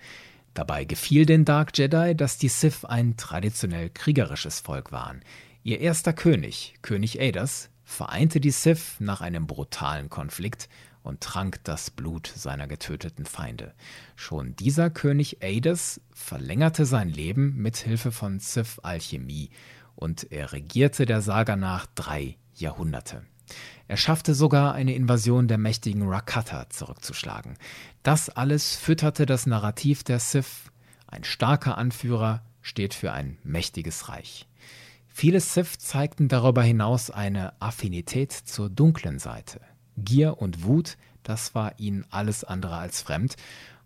Dabei 0.53 0.83
gefiel 0.83 1.25
den 1.25 1.45
Dark 1.45 1.77
Jedi, 1.77 2.15
dass 2.15 2.37
die 2.37 2.49
Sith 2.49 2.83
ein 2.83 3.15
traditionell 3.15 3.89
kriegerisches 3.89 4.59
Volk 4.59 4.91
waren. 4.91 5.21
Ihr 5.63 5.79
erster 5.79 6.11
König, 6.11 6.75
König 6.81 7.21
Adas, 7.21 7.69
vereinte 7.83 8.39
die 8.39 8.51
Sith 8.51 8.95
nach 8.99 9.21
einem 9.21 9.47
brutalen 9.47 10.09
Konflikt 10.09 10.67
und 11.03 11.21
trank 11.21 11.63
das 11.63 11.89
Blut 11.89 12.31
seiner 12.35 12.67
getöteten 12.67 13.25
Feinde. 13.25 13.73
Schon 14.15 14.55
dieser 14.55 14.89
König 14.89 15.37
Adas 15.41 16.01
verlängerte 16.13 16.85
sein 16.85 17.09
Leben 17.09 17.55
mit 17.57 17.77
Hilfe 17.77 18.11
von 18.11 18.39
Sith-Alchemie 18.39 19.49
und 19.95 20.31
er 20.31 20.51
regierte 20.51 21.05
der 21.05 21.21
Saga 21.21 21.55
nach 21.55 21.85
drei 21.95 22.37
Jahrhunderte. 22.55 23.23
Er 23.87 23.97
schaffte 23.97 24.33
sogar 24.33 24.73
eine 24.73 24.95
Invasion 24.95 25.47
der 25.47 25.57
mächtigen 25.57 26.07
Rakata 26.07 26.69
zurückzuschlagen. 26.69 27.57
Das 28.03 28.29
alles 28.29 28.75
fütterte 28.75 29.25
das 29.25 29.45
Narrativ 29.45 30.03
der 30.03 30.19
Sith. 30.19 30.71
Ein 31.07 31.23
starker 31.23 31.77
Anführer 31.77 32.41
steht 32.61 32.93
für 32.93 33.11
ein 33.11 33.37
mächtiges 33.43 34.09
Reich. 34.09 34.47
Viele 35.07 35.41
Sith 35.41 35.77
zeigten 35.77 36.29
darüber 36.29 36.63
hinaus 36.63 37.11
eine 37.11 37.53
Affinität 37.61 38.31
zur 38.31 38.69
dunklen 38.69 39.19
Seite. 39.19 39.59
Gier 39.97 40.41
und 40.41 40.63
Wut, 40.63 40.97
das 41.23 41.53
war 41.53 41.77
ihnen 41.79 42.05
alles 42.09 42.43
andere 42.43 42.77
als 42.77 43.01
fremd, 43.01 43.35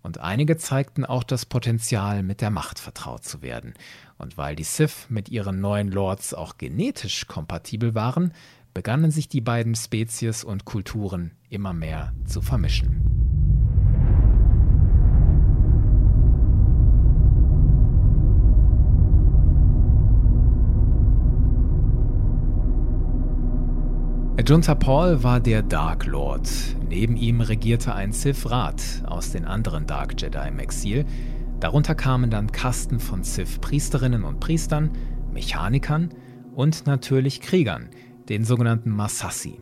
und 0.04 0.20
einige 0.20 0.56
zeigten 0.58 1.04
auch 1.04 1.24
das 1.24 1.48
Potenzial, 1.48 2.22
mit 2.22 2.40
der 2.40 2.52
Macht 2.52 2.78
vertraut 2.78 3.26
zu 3.26 3.42
werden. 3.42 3.74
Und 4.20 4.38
weil 4.38 4.56
die 4.56 4.64
Sith 4.64 5.08
mit 5.10 5.30
ihren 5.30 5.62
neuen 5.62 5.90
Lords 5.90 6.36
auch 6.36 6.60
genetisch 6.60 7.26
kompatibel 7.26 7.96
waren, 7.96 8.32
begannen 8.76 9.10
sich 9.10 9.30
die 9.30 9.40
beiden 9.40 9.74
Spezies 9.74 10.44
und 10.44 10.66
Kulturen 10.66 11.32
immer 11.50 11.74
mehr 11.74 12.14
zu 12.26 12.42
vermischen. 12.42 13.02
Ajunta 24.38 24.76
Paul 24.76 25.24
war 25.24 25.40
der 25.40 25.64
Dark 25.64 26.06
Lord. 26.06 26.52
Neben 26.90 27.16
ihm 27.16 27.40
regierte 27.40 27.96
ein 27.96 28.12
Sith-Rat 28.12 29.04
aus 29.08 29.32
den 29.32 29.46
anderen 29.46 29.88
Dark 29.88 30.22
Jedi 30.22 30.50
im 30.50 30.60
Exil. 30.60 31.06
Darunter 31.62 31.96
kamen 31.96 32.30
dann 32.30 32.52
Kasten 32.52 33.00
von 33.00 33.24
Sith-Priesterinnen 33.24 34.26
und 34.26 34.42
Priestern, 34.42 34.92
Mechanikern 35.32 36.10
und 36.54 36.86
natürlich 36.86 37.40
Kriegern, 37.40 37.90
den 38.30 38.44
sogenannten 38.44 38.90
Masassi. 38.90 39.60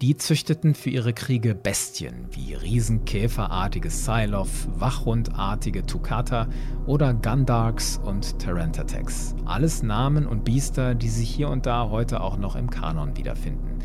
Die 0.00 0.16
züchteten 0.16 0.74
für 0.74 0.90
ihre 0.90 1.12
Kriege 1.12 1.54
Bestien 1.54 2.26
wie 2.32 2.54
riesenkäferartige 2.54 3.88
Psyloph, 3.88 4.68
Wachhundartige 4.74 5.86
Tukata 5.86 6.48
oder 6.86 7.14
Gundarks 7.14 8.00
und 8.04 8.38
Terentatex. 8.38 9.34
Alles 9.44 9.82
Namen 9.82 10.26
und 10.26 10.44
Biester, 10.44 10.94
die 10.94 11.08
sich 11.08 11.30
hier 11.30 11.48
und 11.48 11.64
da 11.64 11.88
heute 11.88 12.20
auch 12.20 12.36
noch 12.36 12.56
im 12.56 12.68
Kanon 12.70 13.16
wiederfinden. 13.16 13.78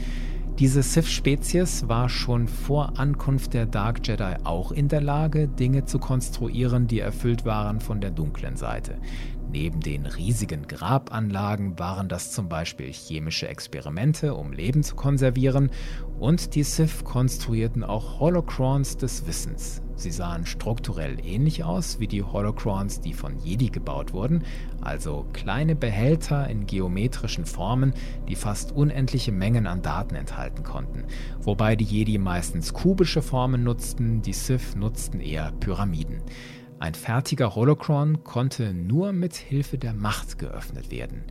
Diese 0.59 0.83
Sith-Spezies 0.83 1.87
war 1.87 2.09
schon 2.09 2.49
vor 2.49 2.99
Ankunft 2.99 3.53
der 3.53 3.65
Dark 3.65 4.05
Jedi 4.05 4.35
auch 4.43 4.73
in 4.73 4.89
der 4.89 4.99
Lage, 4.99 5.47
Dinge 5.47 5.85
zu 5.85 5.99
konstruieren, 5.99 6.85
die 6.85 6.99
erfüllt 6.99 7.45
waren 7.45 7.79
von 7.79 8.01
der 8.01 8.11
dunklen 8.11 8.57
Seite. 8.57 8.97
Neben 9.51 9.79
den 9.79 10.05
riesigen 10.05 10.67
Grabanlagen 10.67 11.79
waren 11.79 12.07
das 12.07 12.31
zum 12.31 12.49
Beispiel 12.49 12.93
chemische 12.93 13.47
Experimente, 13.47 14.35
um 14.35 14.53
Leben 14.53 14.83
zu 14.83 14.95
konservieren, 14.95 15.71
und 16.19 16.53
die 16.53 16.63
Sith 16.63 17.03
konstruierten 17.03 17.83
auch 17.83 18.19
Holocrons 18.19 18.97
des 18.97 19.25
Wissens. 19.25 19.81
Sie 19.95 20.11
sahen 20.11 20.45
strukturell 20.45 21.17
ähnlich 21.25 21.63
aus 21.63 21.99
wie 21.99 22.07
die 22.07 22.23
Holocrons, 22.23 23.01
die 23.01 23.13
von 23.13 23.37
Jedi 23.37 23.69
gebaut 23.69 24.13
wurden, 24.13 24.43
also 24.81 25.25
kleine 25.33 25.75
Behälter 25.75 26.47
in 26.47 26.67
geometrischen 26.67 27.45
Formen, 27.45 27.93
die 28.27 28.35
fast 28.35 28.71
unendliche 28.71 29.31
Mengen 29.31 29.65
an 29.65 29.81
Daten 29.81 30.15
enthalten 30.15 30.63
konnten, 30.63 31.05
wobei 31.41 31.75
die 31.75 31.85
Jedi 31.85 32.17
meistens 32.17 32.71
kubische 32.71 33.21
Formen 33.21 33.63
nutzten, 33.63 34.21
die 34.21 34.33
Sith 34.33 34.75
nutzten 34.75 35.19
eher 35.19 35.51
Pyramiden. 35.59 36.21
Ein 36.79 36.93
fertiger 36.93 37.55
Holocron 37.55 38.23
konnte 38.23 38.73
nur 38.73 39.11
mit 39.11 39.35
Hilfe 39.35 39.77
der 39.77 39.93
Macht 39.93 40.39
geöffnet 40.39 40.91
werden. 40.91 41.25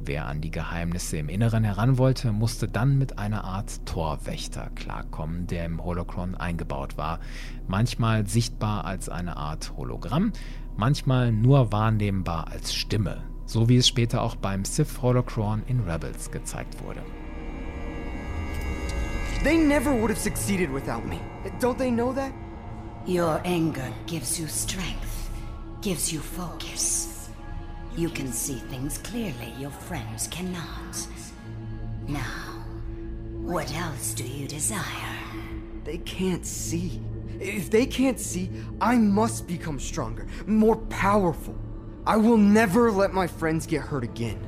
Wer 0.00 0.26
an 0.26 0.40
die 0.40 0.52
Geheimnisse 0.52 1.16
im 1.16 1.28
Inneren 1.28 1.64
heran 1.64 1.98
wollte, 1.98 2.30
musste 2.30 2.68
dann 2.68 2.98
mit 2.98 3.18
einer 3.18 3.42
Art 3.42 3.84
Torwächter 3.84 4.70
klarkommen, 4.76 5.48
der 5.48 5.64
im 5.64 5.82
Holocron 5.82 6.36
eingebaut 6.36 6.96
war. 6.96 7.18
Manchmal 7.66 8.28
sichtbar 8.28 8.84
als 8.84 9.08
eine 9.08 9.36
Art 9.36 9.76
Hologramm, 9.76 10.32
manchmal 10.76 11.32
nur 11.32 11.72
wahrnehmbar 11.72 12.48
als 12.52 12.72
Stimme, 12.72 13.24
so 13.44 13.68
wie 13.68 13.78
es 13.78 13.88
später 13.88 14.22
auch 14.22 14.36
beim 14.36 14.64
Sith 14.64 15.02
Holocron 15.02 15.64
in 15.66 15.80
Rebels 15.80 16.30
gezeigt 16.30 16.80
wurde. 16.80 17.02
They 19.42 19.58
never 19.58 19.90
would 19.90 20.10
have 20.10 20.20
succeeded 20.20 20.72
without 20.72 21.04
me. 21.08 21.18
Don't 21.60 21.76
they 21.76 21.90
know 21.90 22.12
that? 22.12 22.32
Your 23.06 23.40
anger 23.44 23.92
gives 24.06 24.38
you 24.38 24.46
strength, 24.46 25.28
gives 25.80 26.12
you 26.12 26.20
focus. 26.20 27.28
You 27.96 28.08
can 28.08 28.32
see 28.32 28.60
things 28.70 28.98
clearly 28.98 29.52
your 29.58 29.72
friends 29.72 30.28
cannot. 30.28 31.08
Now, 32.06 32.64
what 33.42 33.74
else 33.74 34.14
do 34.14 34.22
you 34.22 34.46
desire? 34.46 35.18
They 35.82 35.98
can't 35.98 36.46
see. 36.46 37.00
If 37.40 37.70
they 37.70 37.86
can't 37.86 38.20
see, 38.20 38.48
I 38.80 38.96
must 38.98 39.48
become 39.48 39.80
stronger, 39.80 40.28
more 40.46 40.76
powerful. 40.88 41.56
I 42.06 42.16
will 42.16 42.36
never 42.36 42.92
let 42.92 43.12
my 43.12 43.26
friends 43.26 43.66
get 43.66 43.80
hurt 43.80 44.04
again. 44.04 44.38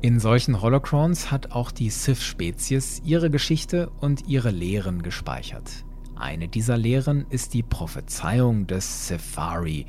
In 0.00 0.20
solchen 0.20 0.62
Holocrons 0.62 1.30
hat 1.30 1.52
auch 1.52 1.70
die 1.70 1.90
Sith-Spezies 1.90 3.02
ihre 3.04 3.28
Geschichte 3.28 3.90
und 4.00 4.26
ihre 4.26 4.50
Lehren 4.50 5.02
gespeichert. 5.02 5.84
Eine 6.18 6.48
dieser 6.48 6.76
Lehren 6.76 7.26
ist 7.30 7.54
die 7.54 7.62
Prophezeiung 7.62 8.66
des 8.66 9.06
Sefari. 9.06 9.86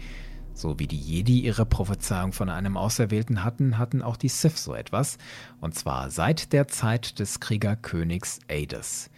So 0.54 0.78
wie 0.78 0.86
die 0.86 1.00
Jedi 1.00 1.40
ihre 1.40 1.66
Prophezeiung 1.66 2.34
von 2.34 2.50
einem 2.50 2.78
Auserwählten 2.78 3.44
hatten, 3.44 3.80
hatten 3.80 4.04
auch 4.04 4.16
die 4.16 4.30
Sith 4.30 4.58
so 4.58 4.76
etwas, 4.76 5.18
und 5.60 5.74
zwar 5.74 6.12
seit 6.12 6.54
der 6.54 6.68
Zeit 6.68 7.18
des 7.18 7.40
Kriegerkönigs 7.40 8.40
Adas. 8.48 9.10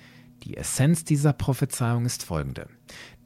Die 0.43 0.55
Essenz 0.55 1.03
dieser 1.03 1.33
Prophezeiung 1.33 2.05
ist 2.05 2.23
folgende. 2.23 2.67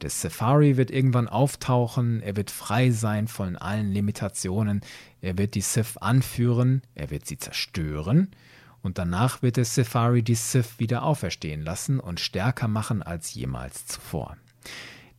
Der 0.02 0.10
Safari 0.10 0.76
wird 0.76 0.90
irgendwann 0.90 1.28
auftauchen, 1.28 2.20
er 2.22 2.34
wird 2.34 2.50
frei 2.50 2.90
sein 2.90 3.28
von 3.28 3.54
allen 3.54 3.92
Limitationen, 3.92 4.80
er 5.20 5.38
wird 5.38 5.54
die 5.54 5.60
Sith 5.60 5.96
anführen, 5.98 6.82
er 6.96 7.10
wird 7.10 7.24
sie 7.26 7.38
zerstören, 7.38 8.32
und 8.86 8.98
danach 8.98 9.42
wird 9.42 9.56
der 9.56 9.64
Safari 9.64 10.22
die 10.22 10.36
Sith 10.36 10.78
wieder 10.78 11.02
auferstehen 11.02 11.60
lassen 11.60 11.98
und 11.98 12.20
stärker 12.20 12.68
machen 12.68 13.02
als 13.02 13.34
jemals 13.34 13.84
zuvor. 13.84 14.36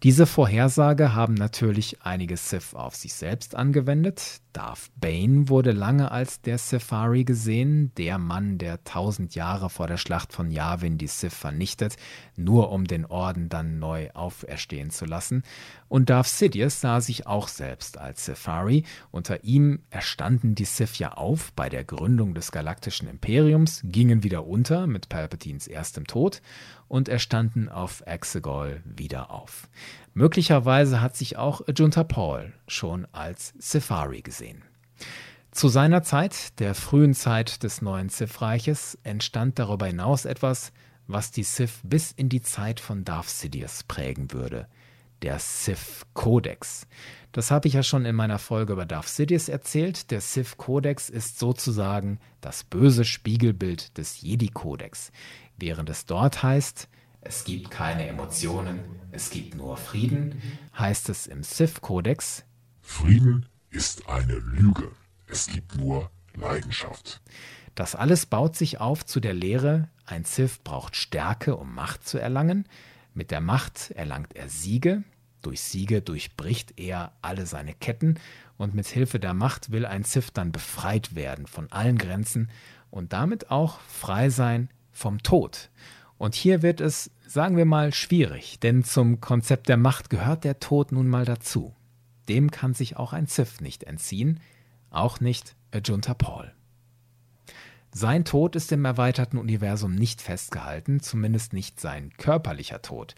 Diese 0.04 0.26
Vorhersage 0.26 1.14
haben 1.14 1.34
natürlich 1.34 2.02
einige 2.02 2.38
Sith 2.38 2.74
auf 2.74 2.96
sich 2.96 3.14
selbst 3.14 3.56
angewendet. 3.56 4.40
Darth 4.58 4.90
Bane 5.00 5.50
wurde 5.50 5.72
lange 5.72 6.10
als 6.10 6.42
der 6.42 6.58
Safari 6.58 7.26
gesehen, 7.26 7.92
der 7.96 8.18
Mann, 8.18 8.58
der 8.58 8.84
tausend 8.84 9.36
Jahre 9.36 9.70
vor 9.70 9.86
der 9.86 9.98
Schlacht 9.98 10.34
von 10.34 10.50
Yavin 10.50 10.98
die 10.98 11.06
Sith 11.06 11.36
vernichtet, 11.36 11.96
nur 12.36 12.72
um 12.72 12.86
den 12.86 13.06
Orden 13.06 13.50
dann 13.50 13.78
neu 13.78 14.10
auferstehen 14.16 14.90
zu 14.90 15.06
lassen. 15.06 15.44
Und 15.90 16.10
Darth 16.10 16.26
Sidious 16.26 16.82
sah 16.82 17.02
sich 17.02 17.28
auch 17.28 17.50
selbst 17.50 18.00
als 18.00 18.26
Safari. 18.26 18.84
Unter 19.12 19.44
ihm 19.44 19.84
erstanden 19.92 20.56
die 20.56 20.66
Sith 20.66 20.98
ja 20.98 21.12
auf 21.12 21.54
bei 21.54 21.70
der 21.70 21.84
Gründung 21.84 22.34
des 22.34 22.52
galaktischen 22.52 23.08
Imperiums, 23.08 23.82
gingen 23.84 24.24
wieder 24.24 24.48
unter 24.48 24.88
mit 24.88 25.08
Palpatines 25.08 25.68
erstem 25.68 26.08
Tod 26.08 26.42
und 26.88 27.10
erstanden 27.10 27.70
auf 27.70 28.02
Exegol 28.08 28.82
wieder 28.86 29.30
auf. 29.30 29.70
Möglicherweise 30.18 31.00
hat 31.00 31.16
sich 31.16 31.38
auch 31.38 31.62
Junta 31.72 32.04
Paul 32.04 32.52
schon 32.68 33.06
als 33.12 33.54
Safari 33.60 34.24
gesehen. 34.24 34.64
Zu 35.52 35.68
seiner 35.68 36.02
Zeit, 36.02 36.60
der 36.60 36.74
frühen 36.74 37.14
Zeit 37.14 37.62
des 37.62 37.84
neuen 37.84 38.10
Sith-Reiches, 38.10 38.98
entstand 39.04 39.60
darüber 39.60 39.86
hinaus 39.86 40.26
etwas, 40.26 40.72
was 41.06 41.30
die 41.30 41.44
Sith 41.44 41.82
bis 41.84 42.14
in 42.14 42.30
die 42.30 42.42
Zeit 42.42 42.80
von 42.80 43.06
Darth 43.06 43.30
Sidious 43.30 43.84
prägen 43.84 44.32
würde. 44.32 44.68
Der 45.22 45.38
Sith-Kodex. 45.38 46.88
Das 47.32 47.52
habe 47.52 47.68
ich 47.68 47.76
ja 47.76 47.84
schon 47.84 48.04
in 48.06 48.16
meiner 48.16 48.40
Folge 48.40 48.74
über 48.74 48.88
Darth 48.88 49.10
Sidious 49.10 49.50
erzählt. 49.50 50.10
Der 50.10 50.22
Sith-Kodex 50.22 51.12
ist 51.12 51.38
sozusagen 51.38 52.20
das 52.42 52.64
böse 52.64 53.06
Spiegelbild 53.06 53.96
des 54.00 54.20
Jedi-Kodex. 54.24 55.12
Während 55.58 55.92
es 55.92 56.08
dort 56.08 56.42
heißt, 56.42 56.90
es 57.28 57.44
gibt 57.44 57.70
keine 57.70 58.08
Emotionen, 58.08 58.80
es 59.12 59.30
gibt 59.30 59.56
nur 59.56 59.76
Frieden, 59.76 60.42
heißt 60.78 61.10
es 61.10 61.28
im 61.28 61.44
Sith-Kodex, 61.44 62.46
Frieden 62.82 63.48
ist 63.70 64.08
eine 64.08 64.36
Lüge, 64.36 64.92
es 65.28 65.48
gibt 65.48 65.76
nur 65.76 66.10
Leidenschaft. 66.36 67.22
Das 67.76 67.96
alles 67.96 68.26
baut 68.26 68.56
sich 68.56 68.80
auf 68.80 69.06
zu 69.06 69.20
der 69.20 69.34
Lehre, 69.34 69.90
ein 70.06 70.24
Sith 70.24 70.60
braucht 70.64 70.96
Stärke, 70.96 71.58
um 71.58 71.76
Macht 71.76 72.08
zu 72.08 72.18
erlangen. 72.18 72.66
Mit 73.14 73.30
der 73.30 73.42
Macht 73.42 73.92
erlangt 73.92 74.36
er 74.36 74.48
Siege, 74.48 75.04
durch 75.42 75.60
Siege 75.60 76.02
durchbricht 76.02 76.80
er 76.80 77.12
alle 77.22 77.46
seine 77.46 77.74
Ketten 77.74 78.20
und 78.58 78.74
mit 78.74 78.88
Hilfe 78.88 79.20
der 79.20 79.34
Macht 79.34 79.72
will 79.72 79.86
ein 79.86 80.04
Sith 80.04 80.32
dann 80.34 80.54
befreit 80.54 81.14
werden 81.14 81.46
von 81.46 81.72
allen 81.72 81.98
Grenzen 81.98 82.50
und 82.90 83.12
damit 83.12 83.52
auch 83.52 83.82
frei 83.82 84.30
sein 84.30 84.70
vom 84.94 85.22
Tod. 85.22 85.70
Und 86.18 86.36
hier 86.36 86.62
wird 86.62 86.82
es, 86.82 87.12
sagen 87.28 87.58
wir 87.58 87.66
mal, 87.66 87.94
schwierig, 87.94 88.60
denn 88.60 88.84
zum 88.84 89.22
Konzept 89.22 89.70
der 89.70 89.78
Macht 89.78 90.10
gehört 90.10 90.44
der 90.44 90.60
Tod 90.60 90.92
nun 90.92 91.08
mal 91.08 91.26
dazu. 91.26 91.76
Dem 92.30 92.52
kann 92.52 92.74
sich 92.74 92.98
auch 92.98 93.14
ein 93.14 93.28
Sith 93.28 93.62
nicht 93.62 93.84
entziehen, 93.84 94.40
auch 94.90 95.20
nicht 95.20 95.56
Ajunta 95.72 96.14
Paul. 96.14 96.52
Sein 97.92 98.26
Tod 98.26 98.56
ist 98.56 98.72
im 98.72 98.86
erweiterten 98.86 99.38
Universum 99.38 99.96
nicht 99.96 100.22
festgehalten, 100.22 101.00
zumindest 101.00 101.54
nicht 101.54 101.80
sein 101.80 102.12
körperlicher 102.18 102.82
Tod. 102.82 103.16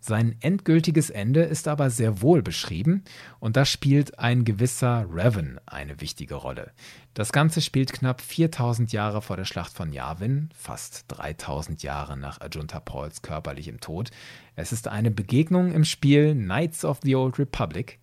Sein 0.00 0.36
endgültiges 0.40 1.10
Ende 1.10 1.42
ist 1.42 1.66
aber 1.66 1.90
sehr 1.90 2.22
wohl 2.22 2.42
beschrieben 2.42 3.02
und 3.40 3.56
da 3.56 3.64
spielt 3.64 4.18
ein 4.18 4.44
gewisser 4.44 5.06
Revan 5.10 5.60
eine 5.66 6.00
wichtige 6.00 6.36
Rolle. 6.36 6.70
Das 7.14 7.32
Ganze 7.32 7.60
spielt 7.60 7.92
knapp 7.92 8.20
4000 8.20 8.92
Jahre 8.92 9.22
vor 9.22 9.36
der 9.36 9.44
Schlacht 9.44 9.72
von 9.72 9.92
Yavin, 9.92 10.50
fast 10.54 11.06
3000 11.08 11.82
Jahre 11.82 12.16
nach 12.16 12.40
Ajunta 12.40 12.78
Pauls 12.78 13.22
körperlichem 13.22 13.80
Tod. 13.80 14.10
Es 14.54 14.72
ist 14.72 14.86
eine 14.86 15.10
Begegnung 15.10 15.72
im 15.72 15.84
Spiel 15.84 16.34
Knights 16.34 16.84
of 16.84 17.00
the 17.02 17.16
Old 17.16 17.38
Republic 17.38 17.98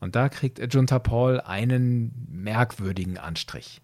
und 0.00 0.16
da 0.16 0.28
kriegt 0.28 0.60
Ajunta 0.60 0.98
Paul 0.98 1.40
einen 1.40 2.26
merkwürdigen 2.30 3.16
Anstrich. 3.16 3.80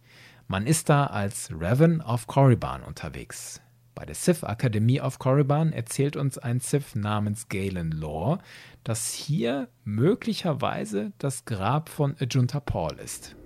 Man 0.47 0.67
ist 0.67 0.91
da 0.91 1.07
als 1.07 1.51
Revan 1.51 2.03
auf 2.03 2.27
Korriban 2.27 2.83
unterwegs. 2.83 3.63
Bei 3.95 4.05
der 4.05 4.17
Sith 4.17 4.43
Akademie 4.43 5.01
auf 5.01 5.21
Korriban 5.21 5.73
erzählt 5.73 6.17
uns 6.17 6.37
ein 6.37 6.59
Sith 6.59 6.97
namens 6.97 7.49
Galen 7.49 7.93
Lore, 7.93 8.39
dass 8.83 9.13
hier 9.13 9.69
möglicherweise 9.85 11.13
das 11.19 11.45
Grab 11.45 11.89
von 11.89 12.17
Ajunta 12.19 12.59
Paul 12.59 12.99
ist. 12.99 13.37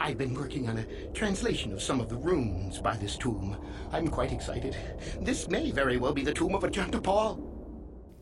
I've 0.00 0.16
been 0.16 0.34
working 0.34 0.68
on 0.68 0.78
a 0.78 0.84
translation 1.12 1.74
of 1.74 1.82
some 1.82 2.00
of 2.00 2.08
the 2.08 2.16
runes 2.16 2.80
by 2.80 2.96
this 2.98 3.18
tomb. 3.18 3.56
I'm 3.92 4.08
quite 4.08 4.32
excited. 4.32 4.74
This 5.22 5.48
may 5.48 5.72
very 5.72 6.00
well 6.00 6.14
be 6.14 6.24
the 6.24 6.32
tomb 6.32 6.54
of 6.54 6.64
Ajunta 6.64 7.02
Paul. 7.02 7.38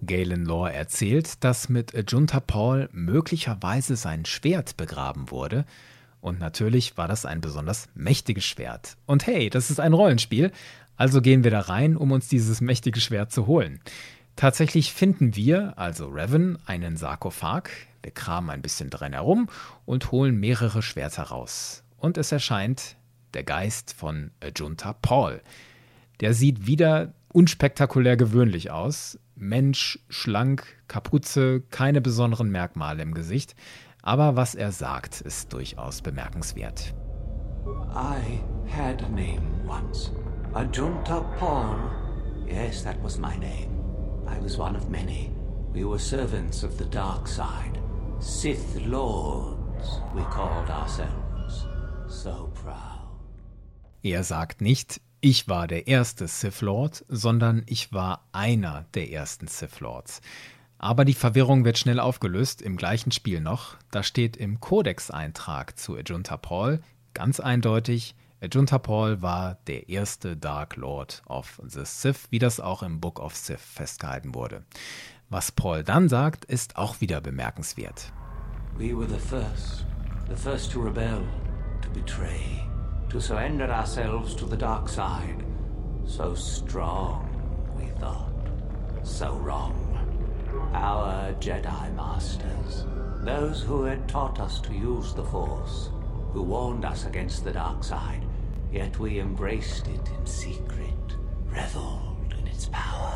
Galen 0.03 0.44
Lore 0.44 0.72
erzählt, 0.72 1.44
dass 1.44 1.68
mit 1.68 1.94
Ajunta 1.94 2.40
Paul 2.40 2.88
möglicherweise 2.92 3.96
sein 3.96 4.25
Schwert 4.25 4.77
begraben 4.77 5.31
wurde. 5.31 5.64
Und 6.20 6.40
natürlich 6.40 6.96
war 6.96 7.07
das 7.07 7.25
ein 7.25 7.40
besonders 7.40 7.88
mächtiges 7.94 8.44
Schwert. 8.44 8.96
Und 9.07 9.27
hey, 9.27 9.49
das 9.49 9.70
ist 9.70 9.79
ein 9.79 9.92
Rollenspiel, 9.92 10.51
also 10.96 11.20
gehen 11.20 11.44
wir 11.44 11.50
da 11.50 11.61
rein, 11.61 11.96
um 11.96 12.12
uns 12.12 12.28
dieses 12.28 12.61
mächtige 12.61 13.00
Schwert 13.00 13.32
zu 13.32 13.46
holen. 13.46 13.80
Tatsächlich 14.37 14.92
finden 14.92 15.35
wir, 15.35 15.78
also 15.78 16.09
Revan, 16.09 16.59
einen 16.66 16.96
Sarkophag. 16.96 17.70
Wir 18.02 18.12
kramen 18.12 18.50
ein 18.50 18.62
bisschen 18.62 18.90
drin 18.90 19.14
herum 19.14 19.48
und 19.85 20.12
holen 20.12 20.38
mehrere 20.38 20.82
Schwerter 20.82 21.24
raus. 21.24 21.82
Und 21.96 22.18
es 22.18 22.32
erscheint 22.32 22.96
der 23.35 23.44
Geist 23.44 23.94
von 23.94 24.30
Ajunta 24.40 24.92
Paul. 24.92 25.40
Der 26.20 26.35
sieht 26.35 26.66
wieder 26.66 27.14
unspektakulär 27.32 28.16
gewöhnlich 28.16 28.70
aus. 28.70 29.18
Mensch, 29.35 29.98
schlank, 30.09 30.66
Kapuze, 30.88 31.62
keine 31.70 32.00
besonderen 32.00 32.50
Merkmale 32.50 33.02
im 33.02 33.12
Gesicht. 33.12 33.54
Aber 34.02 34.37
was 34.37 34.54
er 34.54 34.72
sagt, 34.72 35.20
ist 35.20 35.52
durchaus 35.52 36.00
bemerkenswert. 36.00 36.94
I 37.92 38.40
had 38.70 39.02
a 39.02 39.09
name 39.09 39.42
once. 39.66 40.12
Ajunta 40.56 41.20
Paul. 41.38 41.76
Yes, 42.48 42.82
that 42.82 42.96
was 43.02 43.18
my 43.18 43.36
name. 43.36 43.68
I 44.26 44.42
was 44.42 44.56
one 44.56 44.74
of 44.74 44.88
many. 44.88 45.30
We 45.74 45.84
were 45.84 45.98
servants 45.98 46.62
of 46.62 46.78
the 46.78 46.86
dark 46.86 47.28
side. 47.28 47.78
Sith 48.20 48.80
Lords, 48.86 50.00
we 50.14 50.22
called 50.22 50.70
ourselves. 50.70 51.66
So 52.08 52.50
proud. 52.54 53.06
Er 54.02 54.24
sagt 54.24 54.62
nicht, 54.62 55.02
ich 55.20 55.46
war 55.46 55.66
der 55.66 55.88
erste 55.88 56.26
Sith 56.26 56.62
Lord, 56.62 57.04
sondern 57.06 57.62
ich 57.66 57.92
war 57.92 58.26
einer 58.32 58.86
der 58.94 59.12
ersten 59.12 59.48
Sith 59.48 59.80
Lords. 59.80 60.22
Aber 60.78 61.04
die 61.04 61.12
Verwirrung 61.12 61.66
wird 61.66 61.76
schnell 61.76 62.00
aufgelöst, 62.00 62.62
im 62.62 62.78
gleichen 62.78 63.12
Spiel 63.12 63.42
noch. 63.42 63.76
Da 63.90 64.02
steht 64.02 64.38
im 64.38 64.58
Codex-Eintrag 64.58 65.78
zu 65.78 65.96
Ajunta 65.96 66.38
Paul 66.38 66.80
ganz 67.12 67.40
eindeutig, 67.40 68.14
Junta 68.42 68.79
Paul 68.79 69.22
war 69.22 69.57
der 69.66 69.88
erste 69.88 70.37
Dark 70.37 70.77
Lord 70.77 71.22
of 71.27 71.61
the 71.66 71.85
Sith, 71.85 72.27
wie 72.31 72.38
das 72.38 72.61
auch 72.61 72.83
im 72.83 73.01
Book 73.01 73.18
of 73.18 73.35
Sith 73.35 73.61
festgehalten 73.61 74.35
wurde. 74.35 74.62
Was 75.31 75.51
Paul 75.51 75.83
dann 75.83 76.09
sagt, 76.09 76.44
ist 76.44 76.77
auch 76.77 77.01
wieder 77.01 77.20
bemerkenswert. 77.22 78.12
We 78.77 78.94
were 78.94 79.09
the 79.09 79.18
first, 79.18 79.87
the 80.29 80.37
first 80.37 80.70
to 80.72 80.83
rebel, 80.83 81.22
to 81.81 81.88
betray, 81.94 82.62
to 83.09 83.18
surrender 83.18 83.70
ourselves 83.70 84.37
to 84.37 84.46
the 84.46 84.57
dark 84.57 84.88
side. 84.88 85.42
So 86.05 86.35
strong, 86.35 87.27
we 87.75 87.87
thought, 87.99 88.35
so 89.03 89.38
wrong. 89.42 89.72
Our 90.75 91.33
Jedi 91.40 91.94
Masters, 91.96 92.85
those 93.25 93.62
who 93.62 93.85
had 93.85 94.07
taught 94.07 94.38
us 94.40 94.61
to 94.61 94.75
use 94.75 95.14
the 95.14 95.25
Force, 95.25 95.90
who 96.33 96.42
warned 96.42 96.85
us 96.85 97.07
against 97.07 97.44
the 97.44 97.53
dark 97.53 97.83
side, 97.83 98.25
Yet 98.72 98.98
we 98.98 99.20
embraced 99.20 99.87
it 99.87 100.09
in 100.18 100.26
secret, 100.26 101.16
reveled 101.46 102.35
in 102.38 102.46
its 102.46 102.68
power. 102.72 103.14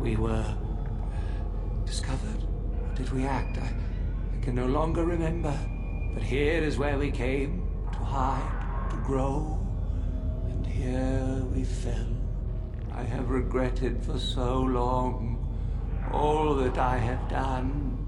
We 0.00 0.16
were 0.16 0.30
uh, 0.30 1.84
discovered. 1.84 2.44
Did 2.94 3.12
we 3.12 3.24
act? 3.24 3.58
I, 3.58 3.72
I 4.36 4.44
can 4.44 4.54
no 4.54 4.66
longer 4.66 5.04
remember. 5.04 5.54
But 6.14 6.22
here 6.22 6.62
is 6.62 6.78
where 6.78 6.98
we 6.98 7.10
came 7.10 7.62
to 7.92 7.98
hide, 7.98 8.90
to 8.90 8.96
grow. 8.98 9.58
And 10.48 10.66
here 10.66 11.42
we 11.54 11.64
fell. 11.64 12.06
I 12.92 13.02
have 13.02 13.30
regretted 13.30 14.04
for 14.04 14.18
so 14.18 14.60
long 14.60 15.38
all 16.12 16.54
that 16.56 16.78
I 16.78 16.98
have 16.98 17.28
done. 17.28 18.06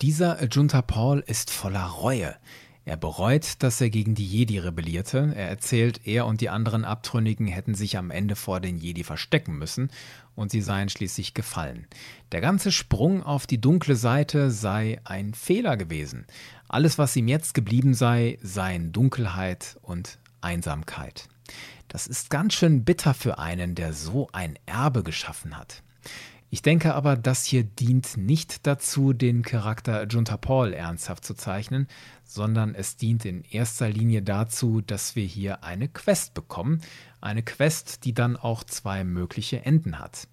Dieser 0.00 0.36
Junta 0.50 0.82
Paul 0.82 1.22
ist 1.26 1.50
voller 1.50 1.88
Reue. 2.02 2.34
Er 2.84 2.96
bereut, 2.96 3.62
dass 3.62 3.80
er 3.80 3.90
gegen 3.90 4.16
die 4.16 4.26
Jedi 4.26 4.58
rebellierte. 4.58 5.32
Er 5.36 5.48
erzählt, 5.48 6.00
er 6.04 6.26
und 6.26 6.40
die 6.40 6.48
anderen 6.48 6.84
Abtrünnigen 6.84 7.46
hätten 7.46 7.74
sich 7.74 7.96
am 7.96 8.10
Ende 8.10 8.34
vor 8.34 8.58
den 8.58 8.76
Jedi 8.76 9.04
verstecken 9.04 9.56
müssen 9.56 9.90
und 10.34 10.50
sie 10.50 10.60
seien 10.60 10.88
schließlich 10.88 11.32
gefallen. 11.34 11.86
Der 12.32 12.40
ganze 12.40 12.72
Sprung 12.72 13.22
auf 13.22 13.46
die 13.46 13.60
dunkle 13.60 13.94
Seite 13.94 14.50
sei 14.50 15.00
ein 15.04 15.32
Fehler 15.34 15.76
gewesen. 15.76 16.26
Alles, 16.66 16.98
was 16.98 17.14
ihm 17.14 17.28
jetzt 17.28 17.54
geblieben 17.54 17.94
sei, 17.94 18.38
seien 18.42 18.92
Dunkelheit 18.92 19.78
und 19.82 20.18
Einsamkeit. 20.40 21.28
Das 21.86 22.08
ist 22.08 22.30
ganz 22.30 22.54
schön 22.54 22.84
bitter 22.84 23.14
für 23.14 23.38
einen, 23.38 23.74
der 23.74 23.92
so 23.92 24.28
ein 24.32 24.58
Erbe 24.66 25.02
geschaffen 25.04 25.56
hat. 25.56 25.82
Ich 26.54 26.60
denke 26.60 26.94
aber, 26.94 27.16
das 27.16 27.46
hier 27.46 27.64
dient 27.64 28.18
nicht 28.18 28.66
dazu, 28.66 29.14
den 29.14 29.40
Charakter 29.40 30.06
Junta 30.06 30.36
Paul 30.36 30.74
ernsthaft 30.74 31.24
zu 31.24 31.32
zeichnen, 31.32 31.88
sondern 32.24 32.74
es 32.74 32.98
dient 32.98 33.24
in 33.24 33.42
erster 33.42 33.88
Linie 33.88 34.20
dazu, 34.20 34.82
dass 34.82 35.16
wir 35.16 35.24
hier 35.24 35.64
eine 35.64 35.88
Quest 35.88 36.34
bekommen. 36.34 36.82
Eine 37.22 37.42
Quest, 37.42 38.04
die 38.04 38.12
dann 38.12 38.36
auch 38.36 38.64
zwei 38.64 39.02
mögliche 39.02 39.64
Enden 39.64 39.98
hat. 39.98 40.28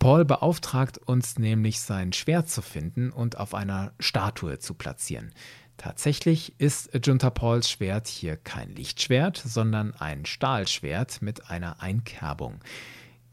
Paul 0.00 0.24
beauftragt 0.24 0.98
uns 0.98 1.38
nämlich, 1.38 1.80
sein 1.80 2.12
Schwert 2.12 2.50
zu 2.50 2.60
finden 2.60 3.12
und 3.12 3.38
auf 3.38 3.54
einer 3.54 3.92
Statue 4.00 4.58
zu 4.58 4.74
platzieren. 4.74 5.30
Tatsächlich 5.76 6.54
ist 6.58 6.90
Junta 7.06 7.30
Pauls 7.30 7.70
Schwert 7.70 8.08
hier 8.08 8.36
kein 8.36 8.74
Lichtschwert, 8.74 9.36
sondern 9.36 9.94
ein 9.94 10.26
Stahlschwert 10.26 11.22
mit 11.22 11.50
einer 11.50 11.80
Einkerbung. 11.80 12.58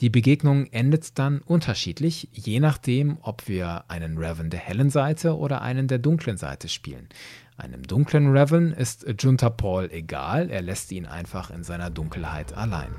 Die 0.01 0.09
Begegnung 0.09 0.65
endet 0.67 1.19
dann 1.19 1.39
unterschiedlich, 1.39 2.29
je 2.31 2.61
nachdem, 2.61 3.17
ob 3.21 3.49
wir 3.49 3.83
einen 3.89 4.17
Revan 4.17 4.49
der 4.49 4.61
hellen 4.61 4.89
Seite 4.89 5.37
oder 5.37 5.61
einen 5.61 5.89
der 5.89 5.99
dunklen 5.99 6.37
Seite 6.37 6.69
spielen. 6.69 7.09
Einem 7.57 7.83
dunklen 7.83 8.31
Revan 8.31 8.71
ist 8.71 9.05
Junta 9.19 9.49
Paul 9.49 9.89
egal, 9.91 10.49
er 10.49 10.61
lässt 10.61 10.93
ihn 10.93 11.05
einfach 11.05 11.49
in 11.49 11.65
seiner 11.65 11.89
Dunkelheit 11.89 12.53
allein. 12.53 12.95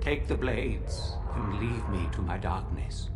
Take 0.00 0.22
the 0.28 0.34
blades 0.34 1.18
and 1.34 1.60
leave 1.60 1.88
me 1.90 2.08
to 2.12 2.22
my 2.22 2.38
darkness. 2.38 3.10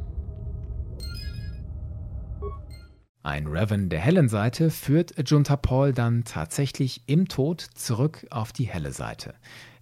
Ein 3.23 3.47
Revan 3.47 3.88
der 3.88 4.01
hellen 4.01 4.29
Seite 4.29 4.71
führt 4.71 5.14
Junta 5.29 5.57
Paul 5.57 5.92
dann 5.92 6.25
tatsächlich 6.25 7.03
im 7.07 7.29
Tod 7.29 7.61
zurück 7.61 8.27
auf 8.31 8.53
die 8.53 8.69
helle 8.69 8.92
Seite. 8.92 9.35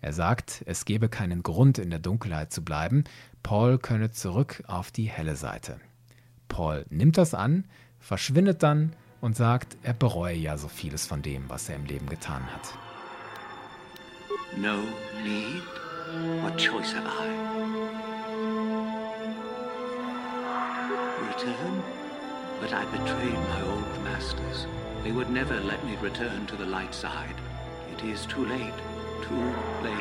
Er 0.05 0.13
sagt, 0.13 0.63
es 0.67 0.85
gebe 0.85 1.09
keinen 1.09 1.43
Grund, 1.43 1.79
in 1.79 1.89
der 1.89 1.99
Dunkelheit 1.99 2.53
zu 2.53 2.63
bleiben, 2.63 3.05
Paul 3.43 3.79
könne 3.79 4.11
zurück 4.11 4.63
auf 4.67 4.91
die 4.91 5.09
helle 5.09 5.35
Seite. 5.35 5.81
Paul 6.47 6.85
nimmt 6.91 7.17
das 7.17 7.33
an, 7.33 7.65
verschwindet 8.01 8.63
dann 8.63 8.93
und 9.23 9.35
sagt, 9.35 9.79
er 9.83 9.95
bereue 9.95 10.35
ja 10.35 10.59
so 10.59 10.69
vieles 10.69 11.07
von 11.07 11.23
dem, 11.23 11.49
was 11.49 11.71
er 11.71 11.77
im 11.77 11.87
Leben 11.87 12.07
getan 12.07 12.43
hat. 12.53 12.75
No 14.59 14.77
need? 15.23 15.63
What 16.43 16.59
choice 16.59 16.93
have 16.95 17.07
I? 17.07 17.31
Return? 21.29 21.83
But 22.61 22.75
I 22.75 22.85
betrayed 22.93 23.39
my 23.49 23.63
old 23.73 24.05
masters. 24.05 24.67
They 25.03 25.13
would 25.13 25.31
never 25.31 25.59
let 25.61 25.83
me 25.83 25.97
return 26.03 26.47
to 26.49 26.57
the 26.57 26.67
light 26.67 26.95
side. 26.95 27.41
It 27.97 28.05
is 28.05 28.27
too 28.27 28.45
late. 28.45 28.94
Too 29.29 29.55
late. 29.83 29.95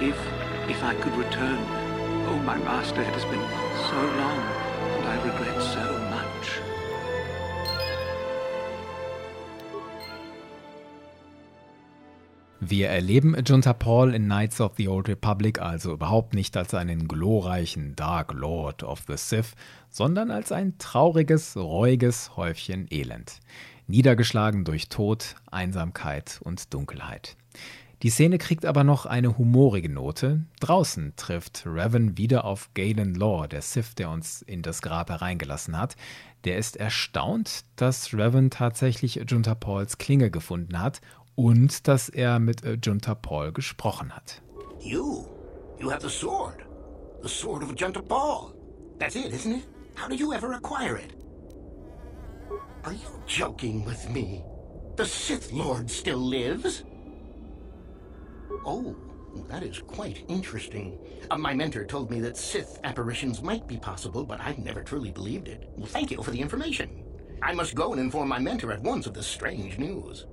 If, 0.00 0.18
if 0.68 0.84
I 0.84 0.94
could 1.00 1.14
return, 1.14 1.58
oh, 2.28 2.42
my 2.44 2.58
master, 2.58 3.00
it 3.00 3.06
has 3.06 3.24
been 3.24 3.46
so 3.88 4.00
long, 4.20 4.40
and 4.96 5.08
I 5.08 5.16
regret 5.24 5.62
so 5.62 6.05
Wir 12.68 12.88
erleben 12.88 13.36
Junta 13.46 13.72
Paul 13.72 14.12
in 14.12 14.24
Knights 14.24 14.60
of 14.60 14.72
the 14.76 14.88
Old 14.88 15.08
Republic 15.08 15.60
also 15.60 15.92
überhaupt 15.92 16.34
nicht 16.34 16.56
als 16.56 16.74
einen 16.74 17.06
glorreichen 17.06 17.94
Dark 17.94 18.32
Lord 18.32 18.82
of 18.82 19.04
the 19.06 19.16
Sith, 19.16 19.54
sondern 19.88 20.32
als 20.32 20.50
ein 20.50 20.76
trauriges, 20.78 21.56
reuiges 21.56 22.36
Häufchen 22.36 22.88
Elend. 22.90 23.38
Niedergeschlagen 23.86 24.64
durch 24.64 24.88
Tod, 24.88 25.36
Einsamkeit 25.48 26.40
und 26.42 26.74
Dunkelheit. 26.74 27.36
Die 28.02 28.10
Szene 28.10 28.36
kriegt 28.36 28.66
aber 28.66 28.82
noch 28.82 29.06
eine 29.06 29.38
humorige 29.38 29.88
Note. 29.88 30.44
Draußen 30.58 31.12
trifft 31.14 31.62
Revan 31.66 32.18
wieder 32.18 32.44
auf 32.44 32.70
Galen 32.74 33.14
Law, 33.14 33.46
der 33.46 33.62
Sith, 33.62 33.94
der 33.94 34.10
uns 34.10 34.42
in 34.42 34.62
das 34.62 34.82
Grab 34.82 35.08
hereingelassen 35.08 35.78
hat. 35.78 35.94
Der 36.42 36.58
ist 36.58 36.76
erstaunt, 36.76 37.64
dass 37.76 38.12
Revan 38.12 38.50
tatsächlich 38.50 39.20
Junta 39.28 39.54
Pauls 39.54 39.98
Klinge 39.98 40.32
gefunden 40.32 40.80
hat 40.80 41.00
und 41.36 41.86
dass 41.86 42.08
er 42.08 42.40
mit 42.40 42.64
äh, 42.64 42.78
Junta 42.82 43.14
Paul 43.14 43.52
gesprochen 43.52 44.14
hat. 44.14 44.42
You? 44.80 45.26
You 45.78 45.90
have 45.90 46.02
the 46.02 46.10
sword. 46.10 46.64
The 47.22 47.28
sword 47.28 47.62
of 47.62 47.74
Junta 47.76 48.02
Paul. 48.02 48.52
That's 48.98 49.14
it, 49.14 49.32
isn't 49.32 49.52
it? 49.52 49.64
How 49.94 50.08
did 50.08 50.18
you 50.18 50.32
ever 50.32 50.52
acquire 50.54 50.96
it? 50.96 51.12
Are 52.84 52.92
you 52.92 53.22
joking 53.26 53.84
with 53.84 54.08
me? 54.10 54.42
The 54.96 55.04
Sith 55.04 55.52
Lord 55.52 55.90
still 55.90 56.18
lives? 56.18 56.84
Oh, 58.64 58.96
that 59.48 59.62
is 59.62 59.80
quite 59.80 60.24
interesting. 60.28 60.98
Uh, 61.30 61.36
my 61.36 61.52
mentor 61.52 61.84
told 61.84 62.10
me 62.10 62.20
that 62.20 62.36
Sith 62.36 62.80
apparitions 62.84 63.42
might 63.42 63.66
be 63.66 63.76
possible, 63.76 64.24
but 64.24 64.40
I've 64.40 64.58
never 64.58 64.82
truly 64.82 65.10
believed 65.10 65.48
it. 65.48 65.68
Well, 65.76 65.86
thank 65.86 66.10
you 66.10 66.22
for 66.22 66.30
the 66.30 66.40
information. 66.40 67.04
I 67.42 67.52
must 67.52 67.74
go 67.74 67.92
and 67.92 68.00
inform 68.00 68.28
my 68.28 68.38
mentor 68.38 68.72
at 68.72 68.82
once 68.82 69.06
of 69.06 69.14
this 69.14 69.26
strange 69.26 69.78
news. 69.78 70.26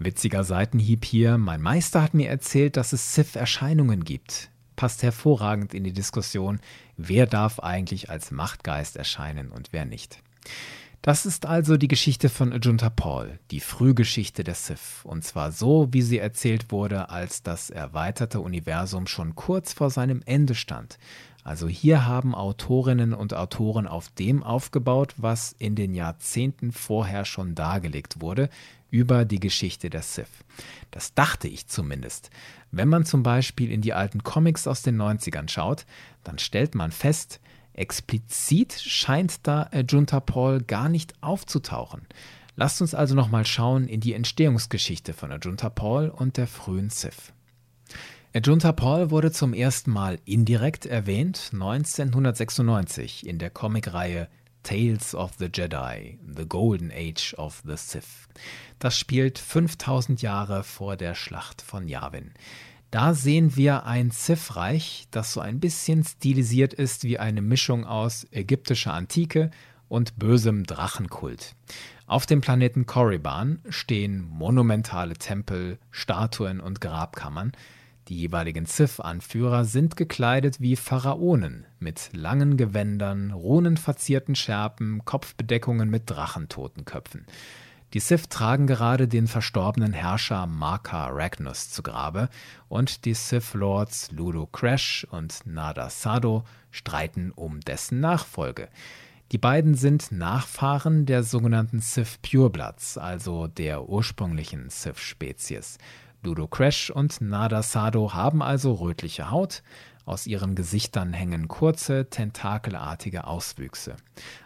Witziger 0.00 0.44
Seitenhieb 0.44 1.04
hier, 1.04 1.38
mein 1.38 1.60
Meister 1.60 2.02
hat 2.02 2.14
mir 2.14 2.28
erzählt, 2.28 2.76
dass 2.76 2.92
es 2.92 3.14
Sith-Erscheinungen 3.14 4.04
gibt. 4.04 4.50
Passt 4.76 5.02
hervorragend 5.02 5.74
in 5.74 5.82
die 5.82 5.92
Diskussion, 5.92 6.60
wer 6.96 7.26
darf 7.26 7.58
eigentlich 7.58 8.08
als 8.08 8.30
Machtgeist 8.30 8.96
erscheinen 8.96 9.50
und 9.50 9.72
wer 9.72 9.84
nicht. 9.84 10.22
Das 11.02 11.26
ist 11.26 11.46
also 11.46 11.76
die 11.76 11.88
Geschichte 11.88 12.28
von 12.28 12.52
Ajunta 12.52 12.90
Paul, 12.90 13.40
die 13.50 13.60
Frühgeschichte 13.60 14.44
der 14.44 14.54
Sith, 14.54 15.00
und 15.04 15.24
zwar 15.24 15.50
so, 15.50 15.88
wie 15.90 16.02
sie 16.02 16.18
erzählt 16.18 16.70
wurde, 16.70 17.08
als 17.10 17.42
das 17.42 17.70
erweiterte 17.70 18.40
Universum 18.40 19.08
schon 19.08 19.34
kurz 19.34 19.72
vor 19.72 19.90
seinem 19.90 20.22
Ende 20.26 20.54
stand. 20.54 20.98
Also 21.44 21.66
hier 21.66 22.04
haben 22.04 22.34
Autorinnen 22.34 23.14
und 23.14 23.32
Autoren 23.32 23.86
auf 23.86 24.10
dem 24.10 24.42
aufgebaut, 24.42 25.14
was 25.16 25.54
in 25.58 25.76
den 25.76 25.94
Jahrzehnten 25.94 26.72
vorher 26.72 27.24
schon 27.24 27.54
dargelegt 27.54 28.20
wurde, 28.20 28.50
über 28.90 29.24
die 29.24 29.40
Geschichte 29.40 29.90
der 29.90 30.02
Sith. 30.02 30.26
Das 30.90 31.14
dachte 31.14 31.48
ich 31.48 31.66
zumindest. 31.66 32.30
Wenn 32.70 32.88
man 32.88 33.04
zum 33.04 33.22
Beispiel 33.22 33.70
in 33.70 33.80
die 33.80 33.92
alten 33.92 34.22
Comics 34.22 34.66
aus 34.66 34.82
den 34.82 35.00
90ern 35.00 35.48
schaut, 35.48 35.86
dann 36.24 36.38
stellt 36.38 36.74
man 36.74 36.92
fest, 36.92 37.40
explizit 37.72 38.72
scheint 38.72 39.46
da 39.46 39.70
Junta 39.88 40.20
Paul 40.20 40.62
gar 40.62 40.88
nicht 40.88 41.14
aufzutauchen. 41.22 42.06
Lasst 42.56 42.82
uns 42.82 42.92
also 42.92 43.14
nochmal 43.14 43.46
schauen 43.46 43.86
in 43.86 44.00
die 44.00 44.14
Entstehungsgeschichte 44.14 45.12
von 45.12 45.30
Ajunta 45.30 45.70
Paul 45.70 46.08
und 46.08 46.36
der 46.36 46.48
frühen 46.48 46.90
Sith. 46.90 47.32
Ajunta 48.34 48.72
Paul 48.72 49.12
wurde 49.12 49.30
zum 49.30 49.54
ersten 49.54 49.92
Mal 49.92 50.18
indirekt 50.24 50.84
erwähnt 50.84 51.50
1996 51.52 53.24
in 53.26 53.38
der 53.38 53.50
Comicreihe 53.50 54.28
Tales 54.62 55.14
of 55.14 55.32
the 55.38 55.46
Jedi, 55.46 56.18
The 56.26 56.46
Golden 56.46 56.90
Age 56.90 57.34
of 57.38 57.62
the 57.64 57.76
Sith. 57.76 58.28
Das 58.78 58.96
spielt 58.96 59.38
5000 59.38 60.22
Jahre 60.22 60.64
vor 60.64 60.96
der 60.96 61.14
Schlacht 61.14 61.62
von 61.62 61.88
Yavin. 61.88 62.32
Da 62.90 63.12
sehen 63.12 63.54
wir 63.56 63.84
ein 63.84 64.10
Sith-Reich, 64.10 65.08
das 65.10 65.32
so 65.32 65.40
ein 65.40 65.60
bisschen 65.60 66.04
stilisiert 66.04 66.72
ist 66.72 67.04
wie 67.04 67.18
eine 67.18 67.42
Mischung 67.42 67.84
aus 67.84 68.26
ägyptischer 68.30 68.94
Antike 68.94 69.50
und 69.88 70.18
bösem 70.18 70.64
Drachenkult. 70.64 71.54
Auf 72.06 72.24
dem 72.24 72.40
Planeten 72.40 72.86
Korriban 72.86 73.60
stehen 73.68 74.22
monumentale 74.22 75.14
Tempel, 75.14 75.78
Statuen 75.90 76.60
und 76.60 76.80
Grabkammern, 76.80 77.52
die 78.08 78.16
jeweiligen 78.16 78.66
Sith-Anführer 78.66 79.64
sind 79.64 79.96
gekleidet 79.96 80.60
wie 80.60 80.76
Pharaonen, 80.76 81.66
mit 81.78 82.10
langen 82.12 82.56
Gewändern, 82.56 83.32
runenverzierten 83.32 84.34
Schärpen, 84.34 85.04
Kopfbedeckungen 85.04 85.90
mit 85.90 86.04
Drachentotenköpfen. 86.10 87.26
Die 87.94 88.00
Sith 88.00 88.28
tragen 88.28 88.66
gerade 88.66 89.08
den 89.08 89.26
verstorbenen 89.26 89.92
Herrscher 89.92 90.46
Marka 90.46 91.08
Ragnus 91.08 91.70
zu 91.70 91.82
Grabe 91.82 92.28
und 92.68 93.04
die 93.04 93.14
Sith 93.14 93.54
Lords 93.54 94.10
Ludo 94.12 94.46
Crash 94.46 95.06
und 95.10 95.40
Nada 95.46 95.88
Sado 95.88 96.44
streiten 96.70 97.32
um 97.34 97.60
dessen 97.60 98.00
Nachfolge. 98.00 98.68
Die 99.32 99.38
beiden 99.38 99.74
sind 99.74 100.10
Nachfahren 100.10 101.04
der 101.04 101.22
sogenannten 101.22 101.80
Sith 101.80 102.18
Purebloods, 102.22 102.96
also 102.96 103.46
der 103.46 103.86
ursprünglichen 103.88 104.70
Sith-Spezies. 104.70 105.76
Ludo 106.22 106.46
Crash 106.48 106.90
und 106.90 107.20
Nada 107.20 107.62
Sado 107.62 108.12
haben 108.14 108.42
also 108.42 108.72
rötliche 108.72 109.30
Haut, 109.30 109.62
aus 110.04 110.26
ihren 110.26 110.54
Gesichtern 110.54 111.12
hängen 111.12 111.48
kurze, 111.48 112.08
tentakelartige 112.10 113.26
Auswüchse. 113.26 113.96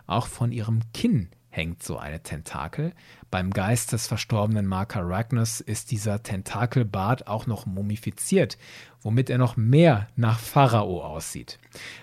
Auch 0.07 0.27
von 0.27 0.53
ihrem 0.53 0.81
Kinn 0.93 1.31
hängt 1.53 1.83
so 1.83 1.99
eine 1.99 2.23
Tentakel. 2.23 2.95
Beim 3.31 3.51
Geist 3.51 3.93
des 3.93 4.07
verstorbenen 4.07 4.67
Mark 4.67 4.97
Arachnus 4.97 5.61
ist 5.61 5.91
dieser 5.91 6.23
Tentakelbart 6.23 7.27
auch 7.27 7.47
noch 7.47 7.67
mumifiziert, 7.67 8.57
womit 9.03 9.29
er 9.29 9.37
noch 9.37 9.59
mehr 9.59 10.09
nach 10.17 10.39
Pharao 10.39 11.05
aussieht. 11.05 11.59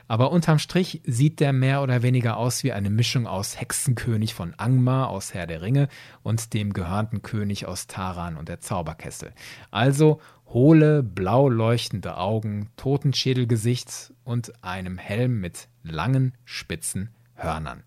Aber 0.08 0.32
unterm 0.32 0.60
Strich 0.60 1.02
sieht 1.04 1.40
der 1.40 1.52
mehr 1.52 1.82
oder 1.82 2.04
weniger 2.04 2.38
aus 2.38 2.64
wie 2.64 2.72
eine 2.72 2.92
Mischung 2.92 3.26
aus 3.26 3.60
Hexenkönig 3.60 4.36
von 4.36 4.54
Angmar 4.54 5.10
aus 5.10 5.34
Herr 5.34 5.48
der 5.48 5.64
Ringe 5.64 5.88
und 6.22 6.54
dem 6.54 6.72
gehörnten 6.72 7.24
König 7.24 7.66
aus 7.66 7.88
Taran 7.88 8.38
und 8.38 8.50
der 8.50 8.60
Zauberkessel. 8.60 9.34
Also 9.72 10.22
hohle, 10.46 11.02
blau 11.02 11.50
leuchtende 11.50 12.18
Augen, 12.18 12.70
Totenschädelgesicht 12.78 14.14
und 14.24 14.64
einem 14.64 15.00
Helm 15.00 15.40
mit 15.42 15.70
langen, 15.82 16.38
spitzen 16.46 17.10
Hörnern. 17.34 17.84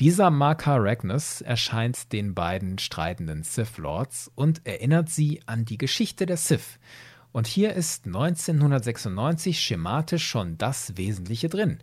Dieser 0.00 0.30
Marka 0.30 0.74
Ragnus 0.76 1.40
erscheint 1.40 2.12
den 2.12 2.34
beiden 2.34 2.78
streitenden 2.78 3.44
Sith 3.44 3.78
Lords 3.78 4.28
und 4.34 4.66
erinnert 4.66 5.08
sie 5.08 5.40
an 5.46 5.64
die 5.64 5.78
Geschichte 5.78 6.26
der 6.26 6.36
Sith. 6.36 6.80
Und 7.30 7.46
hier 7.46 7.74
ist 7.74 8.04
1996 8.04 9.60
schematisch 9.60 10.26
schon 10.26 10.58
das 10.58 10.96
Wesentliche 10.96 11.48
drin. 11.48 11.78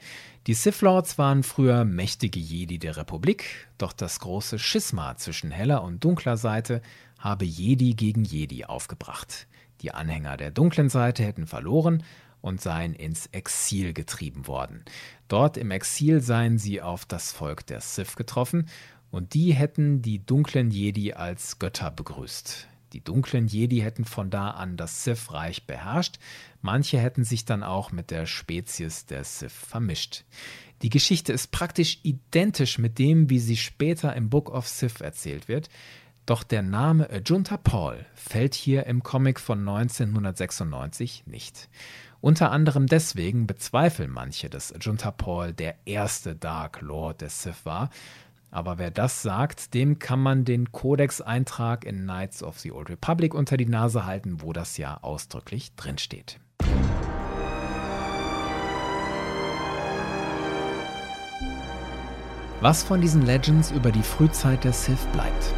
Die 0.45 0.53
Sith 0.53 0.81
Lords 0.81 1.17
waren 1.17 1.43
früher 1.43 1.85
mächtige 1.85 2.39
Jedi 2.41 2.79
der 2.79 2.97
Republik, 2.97 3.69
doch 3.77 3.93
das 3.93 4.19
große 4.19 4.59
Schisma 4.59 5.15
zwischen 5.15 5.49
heller 5.49 5.81
und 5.81 6.03
dunkler 6.03 6.35
Seite 6.35 6.81
habe 7.17 7.45
Jedi 7.45 7.93
gegen 7.93 8.25
Jedi 8.25 8.65
aufgebracht. 8.65 9.47
Die 9.79 9.93
Anhänger 9.93 10.35
der 10.35 10.51
dunklen 10.51 10.89
Seite 10.89 11.23
hätten 11.23 11.47
verloren 11.47 12.03
und 12.41 12.61
seien 12.61 12.93
ins 12.93 13.27
Exil 13.27 13.93
getrieben 13.93 14.47
worden. 14.47 14.83
Dort 15.27 15.57
im 15.57 15.71
Exil 15.71 16.21
seien 16.21 16.57
sie 16.57 16.81
auf 16.81 17.05
das 17.05 17.31
Volk 17.31 17.65
der 17.67 17.81
Sith 17.81 18.15
getroffen, 18.15 18.67
und 19.11 19.33
die 19.33 19.53
hätten 19.53 20.01
die 20.01 20.25
dunklen 20.25 20.71
Jedi 20.71 21.13
als 21.13 21.59
Götter 21.59 21.91
begrüßt. 21.91 22.67
Die 22.93 23.03
dunklen 23.03 23.47
Jedi 23.47 23.79
hätten 23.79 24.05
von 24.05 24.29
da 24.29 24.51
an 24.51 24.77
das 24.77 25.03
Sith-Reich 25.03 25.65
beherrscht, 25.65 26.17
manche 26.61 26.97
hätten 26.97 27.23
sich 27.23 27.45
dann 27.45 27.63
auch 27.63 27.91
mit 27.91 28.11
der 28.11 28.25
Spezies 28.25 29.05
der 29.05 29.23
Sith 29.23 29.51
vermischt. 29.51 30.23
Die 30.81 30.89
Geschichte 30.89 31.31
ist 31.31 31.51
praktisch 31.51 31.99
identisch 32.03 32.79
mit 32.79 32.99
dem, 32.99 33.29
wie 33.29 33.39
sie 33.39 33.57
später 33.57 34.15
im 34.15 34.29
Book 34.29 34.49
of 34.49 34.67
Sith 34.67 34.99
erzählt 34.99 35.47
wird, 35.47 35.69
doch 36.25 36.43
der 36.43 36.61
Name 36.61 37.09
Ajunta 37.09 37.57
Paul 37.57 38.05
fällt 38.13 38.55
hier 38.55 38.85
im 38.85 39.03
Comic 39.03 39.39
von 39.39 39.59
1996 39.59 41.23
nicht. 41.25 41.69
Unter 42.21 42.51
anderem 42.51 42.85
deswegen 42.85 43.47
bezweifeln 43.47 44.11
manche, 44.11 44.47
dass 44.47 44.71
Junta 44.79 45.09
Paul 45.09 45.53
der 45.53 45.75
erste 45.85 46.35
Dark 46.35 46.79
Lord 46.81 47.21
des 47.21 47.41
Sith 47.41 47.65
war. 47.65 47.89
Aber 48.51 48.77
wer 48.77 48.91
das 48.91 49.23
sagt, 49.23 49.73
dem 49.73 49.97
kann 49.97 50.19
man 50.19 50.45
den 50.45 50.71
Codex-Eintrag 50.71 51.83
in 51.83 52.03
Knights 52.03 52.43
of 52.43 52.59
the 52.59 52.71
Old 52.71 52.91
Republic 52.91 53.33
unter 53.33 53.57
die 53.57 53.65
Nase 53.65 54.05
halten, 54.05 54.41
wo 54.41 54.53
das 54.53 54.77
ja 54.77 54.99
ausdrücklich 55.01 55.73
drinsteht. 55.75 56.39
Was 62.59 62.83
von 62.83 63.01
diesen 63.01 63.25
Legends 63.25 63.71
über 63.71 63.91
die 63.91 64.03
Frühzeit 64.03 64.63
der 64.63 64.73
Sith 64.73 65.07
bleibt. 65.11 65.55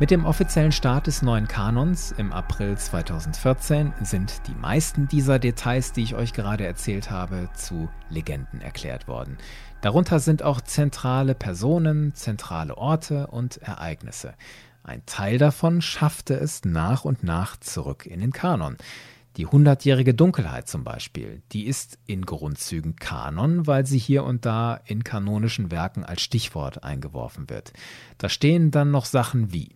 Mit 0.00 0.10
dem 0.10 0.24
offiziellen 0.24 0.72
Start 0.72 1.08
des 1.08 1.20
neuen 1.20 1.46
Kanons 1.46 2.10
im 2.12 2.32
April 2.32 2.74
2014 2.74 3.92
sind 4.00 4.40
die 4.46 4.54
meisten 4.54 5.08
dieser 5.08 5.38
Details, 5.38 5.92
die 5.92 6.02
ich 6.02 6.14
euch 6.14 6.32
gerade 6.32 6.64
erzählt 6.64 7.10
habe, 7.10 7.50
zu 7.52 7.90
Legenden 8.08 8.62
erklärt 8.62 9.08
worden. 9.08 9.36
Darunter 9.82 10.18
sind 10.18 10.42
auch 10.42 10.62
zentrale 10.62 11.34
Personen, 11.34 12.14
zentrale 12.14 12.78
Orte 12.78 13.26
und 13.26 13.58
Ereignisse. 13.58 14.32
Ein 14.82 15.04
Teil 15.04 15.36
davon 15.36 15.82
schaffte 15.82 16.32
es 16.32 16.64
nach 16.64 17.04
und 17.04 17.22
nach 17.22 17.58
zurück 17.58 18.06
in 18.06 18.20
den 18.20 18.32
Kanon. 18.32 18.78
Die 19.40 19.46
hundertjährige 19.46 20.12
Dunkelheit 20.12 20.68
zum 20.68 20.84
Beispiel, 20.84 21.40
die 21.52 21.64
ist 21.64 21.98
in 22.06 22.26
Grundzügen 22.26 22.96
Kanon, 22.96 23.66
weil 23.66 23.86
sie 23.86 23.96
hier 23.96 24.24
und 24.24 24.44
da 24.44 24.78
in 24.84 25.02
kanonischen 25.02 25.70
Werken 25.70 26.04
als 26.04 26.20
Stichwort 26.20 26.84
eingeworfen 26.84 27.48
wird. 27.48 27.72
Da 28.18 28.28
stehen 28.28 28.70
dann 28.70 28.90
noch 28.90 29.06
Sachen 29.06 29.50
wie 29.50 29.70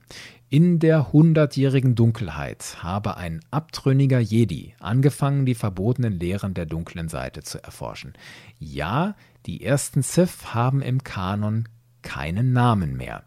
in 0.50 0.80
der 0.80 1.14
hundertjährigen 1.14 1.94
Dunkelheit 1.94 2.82
habe 2.82 3.16
ein 3.16 3.40
abtrünniger 3.50 4.18
Jedi 4.18 4.74
angefangen, 4.80 5.46
die 5.46 5.54
verbotenen 5.54 6.20
Lehren 6.20 6.52
der 6.52 6.66
dunklen 6.66 7.08
Seite 7.08 7.42
zu 7.42 7.64
erforschen. 7.64 8.12
Ja, 8.58 9.16
die 9.46 9.64
ersten 9.64 10.02
Sith 10.02 10.52
haben 10.52 10.82
im 10.82 11.02
Kanon 11.02 11.70
keinen 12.02 12.52
Namen 12.52 12.98
mehr. 12.98 13.24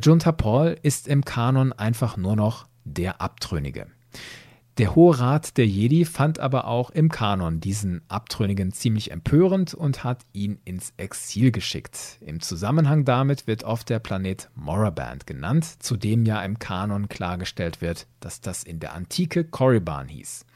Junta 0.00 0.30
Paul 0.30 0.76
ist 0.82 1.08
im 1.08 1.24
Kanon 1.24 1.72
einfach 1.72 2.16
nur 2.16 2.36
noch 2.36 2.68
der 2.84 3.20
Abtrünnige. 3.20 3.88
Der 4.80 4.94
Hohe 4.94 5.20
Rat 5.20 5.58
der 5.58 5.66
Jedi 5.66 6.06
fand 6.06 6.38
aber 6.38 6.66
auch 6.66 6.88
im 6.88 7.10
Kanon 7.10 7.60
diesen 7.60 8.00
Abtrünnigen 8.08 8.72
ziemlich 8.72 9.10
empörend 9.10 9.74
und 9.74 10.04
hat 10.04 10.24
ihn 10.32 10.58
ins 10.64 10.94
Exil 10.96 11.52
geschickt. 11.52 12.16
Im 12.22 12.40
Zusammenhang 12.40 13.04
damit 13.04 13.46
wird 13.46 13.62
oft 13.62 13.90
der 13.90 13.98
Planet 13.98 14.48
Moraband 14.54 15.26
genannt, 15.26 15.66
zu 15.82 15.98
dem 15.98 16.24
ja 16.24 16.42
im 16.42 16.58
Kanon 16.58 17.10
klargestellt 17.10 17.82
wird, 17.82 18.06
dass 18.20 18.40
das 18.40 18.62
in 18.62 18.80
der 18.80 18.94
Antike 18.94 19.44
Korriban 19.44 20.08
hieß. 20.08 20.46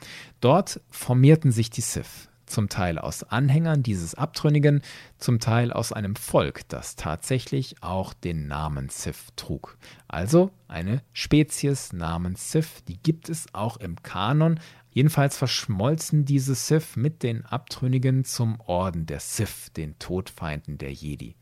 Dort 0.40 0.80
formierten 0.88 1.52
sich 1.52 1.68
die 1.68 1.82
Sith 1.82 2.30
zum 2.54 2.68
Teil 2.68 2.98
aus 2.98 3.24
Anhängern 3.24 3.82
dieses 3.82 4.14
Abtrünnigen, 4.14 4.80
zum 5.18 5.40
Teil 5.40 5.72
aus 5.72 5.92
einem 5.92 6.14
Volk, 6.14 6.68
das 6.68 6.94
tatsächlich 6.94 7.82
auch 7.82 8.14
den 8.14 8.46
Namen 8.46 8.88
Sith 8.90 9.32
trug. 9.34 9.76
Also 10.06 10.52
eine 10.68 11.02
Spezies 11.12 11.92
namens 11.92 12.52
Sith, 12.52 12.84
die 12.86 12.96
gibt 12.96 13.28
es 13.28 13.52
auch 13.52 13.76
im 13.78 14.00
Kanon. 14.04 14.60
Jedenfalls 14.92 15.36
verschmolzen 15.36 16.24
diese 16.24 16.54
Sith 16.54 16.94
mit 16.94 17.24
den 17.24 17.44
Abtrünnigen 17.44 18.24
zum 18.24 18.60
Orden 18.60 19.06
der 19.06 19.18
Sith, 19.18 19.72
den 19.76 19.98
Todfeinden 19.98 20.78
der 20.78 20.92
Jedi. 20.92 21.34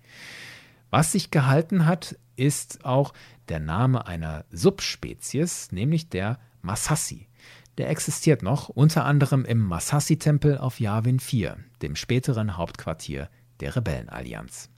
Was 0.89 1.13
sich 1.13 1.31
gehalten 1.31 1.85
hat, 1.85 2.17
ist 2.37 2.87
auch 2.87 3.13
der 3.51 3.61
Name 3.61 4.07
einer 4.07 4.47
Subspezies, 4.51 5.73
nämlich 5.73 6.09
der 6.09 6.39
Masassi 6.63 7.29
der 7.79 7.91
existiert 7.91 8.43
noch, 8.43 8.69
unter 8.69 9.05
anderem 9.05 9.45
im 9.45 9.59
Masassi-Tempel 9.59 10.59
auf 10.59 10.81
Yavin 10.81 11.21
4, 11.21 11.57
dem 11.81 11.97
späteren 11.97 12.57
Hauptquartier 12.57 13.29
der 13.61 13.77
Rebellenallianz. 13.77 14.71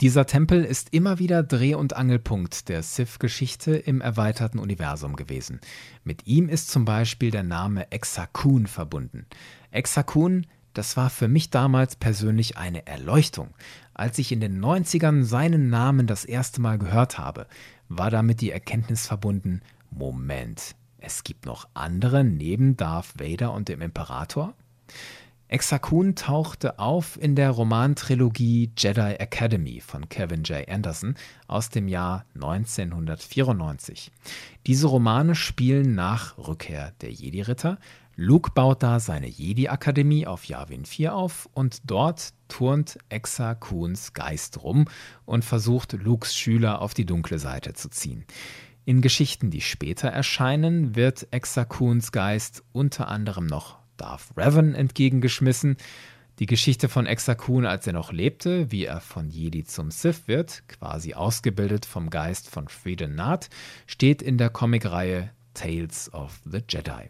Dieser 0.00 0.26
Tempel 0.26 0.64
ist 0.64 0.92
immer 0.92 1.20
wieder 1.20 1.44
Dreh- 1.44 1.76
und 1.76 1.94
Angelpunkt 1.94 2.68
der 2.68 2.82
Sith-Geschichte 2.82 3.76
im 3.76 4.00
erweiterten 4.00 4.58
Universum 4.58 5.14
gewesen. 5.14 5.60
Mit 6.02 6.26
ihm 6.26 6.48
ist 6.48 6.70
zum 6.70 6.84
Beispiel 6.84 7.30
der 7.30 7.44
Name 7.44 7.92
Exakun 7.92 8.66
verbunden. 8.66 9.26
Exakun, 9.70 10.46
das 10.72 10.96
war 10.96 11.10
für 11.10 11.28
mich 11.28 11.50
damals 11.50 11.94
persönlich 11.94 12.56
eine 12.56 12.88
Erleuchtung. 12.88 13.54
Als 13.94 14.18
ich 14.18 14.32
in 14.32 14.40
den 14.40 14.60
90ern 14.60 15.22
seinen 15.22 15.70
Namen 15.70 16.08
das 16.08 16.24
erste 16.24 16.60
Mal 16.60 16.78
gehört 16.78 17.16
habe, 17.18 17.46
war 17.88 18.10
damit 18.10 18.40
die 18.40 18.50
Erkenntnis 18.50 19.06
verbunden, 19.06 19.62
Moment, 19.90 20.74
es 21.04 21.22
gibt 21.22 21.44
noch 21.44 21.68
andere 21.74 22.24
neben 22.24 22.76
Darth 22.76 23.18
Vader 23.18 23.52
und 23.52 23.68
dem 23.68 23.82
Imperator? 23.82 24.54
Exakun 25.48 26.16
tauchte 26.16 26.78
auf 26.78 27.20
in 27.20 27.36
der 27.36 27.50
Romantrilogie 27.50 28.72
Jedi 28.76 29.16
Academy 29.18 29.80
von 29.80 30.08
Kevin 30.08 30.42
J. 30.42 30.66
Anderson 30.68 31.14
aus 31.46 31.68
dem 31.68 31.86
Jahr 31.86 32.24
1994. 32.34 34.10
Diese 34.66 34.86
Romane 34.86 35.34
spielen 35.34 35.94
nach 35.94 36.38
Rückkehr 36.38 36.92
der 37.02 37.12
Jedi-Ritter. 37.12 37.78
Luke 38.16 38.52
baut 38.54 38.82
da 38.82 38.98
seine 38.98 39.28
Jedi-Akademie 39.28 40.26
auf 40.26 40.46
Yavin 40.46 40.86
4 40.86 41.14
auf 41.14 41.48
und 41.52 41.82
dort 41.84 42.32
turnt 42.48 42.98
Exakuns 43.10 44.14
Geist 44.14 44.62
rum 44.62 44.86
und 45.26 45.44
versucht, 45.44 45.92
Lukes 45.92 46.34
Schüler 46.34 46.80
auf 46.80 46.94
die 46.94 47.06
dunkle 47.06 47.38
Seite 47.38 47.74
zu 47.74 47.90
ziehen. 47.90 48.24
In 48.86 49.00
Geschichten, 49.00 49.50
die 49.50 49.62
später 49.62 50.08
erscheinen, 50.08 50.94
wird 50.94 51.28
Exakuns 51.30 52.12
Geist 52.12 52.62
unter 52.72 53.08
anderem 53.08 53.46
noch 53.46 53.78
Darth 53.96 54.36
Revan 54.36 54.74
entgegengeschmissen. 54.74 55.78
Die 56.38 56.46
Geschichte 56.46 56.90
von 56.90 57.06
Exakun, 57.06 57.64
als 57.64 57.86
er 57.86 57.94
noch 57.94 58.12
lebte, 58.12 58.70
wie 58.70 58.84
er 58.84 59.00
von 59.00 59.30
Jedi 59.30 59.64
zum 59.64 59.90
Sith 59.90 60.26
wird, 60.26 60.64
quasi 60.68 61.14
ausgebildet 61.14 61.86
vom 61.86 62.10
Geist 62.10 62.50
von 62.50 62.68
Frieden 62.68 63.14
Naht, 63.14 63.48
steht 63.86 64.20
in 64.20 64.36
der 64.36 64.50
Comicreihe 64.50 65.30
Tales 65.54 66.12
of 66.12 66.42
the 66.44 66.60
Jedi. 66.68 67.08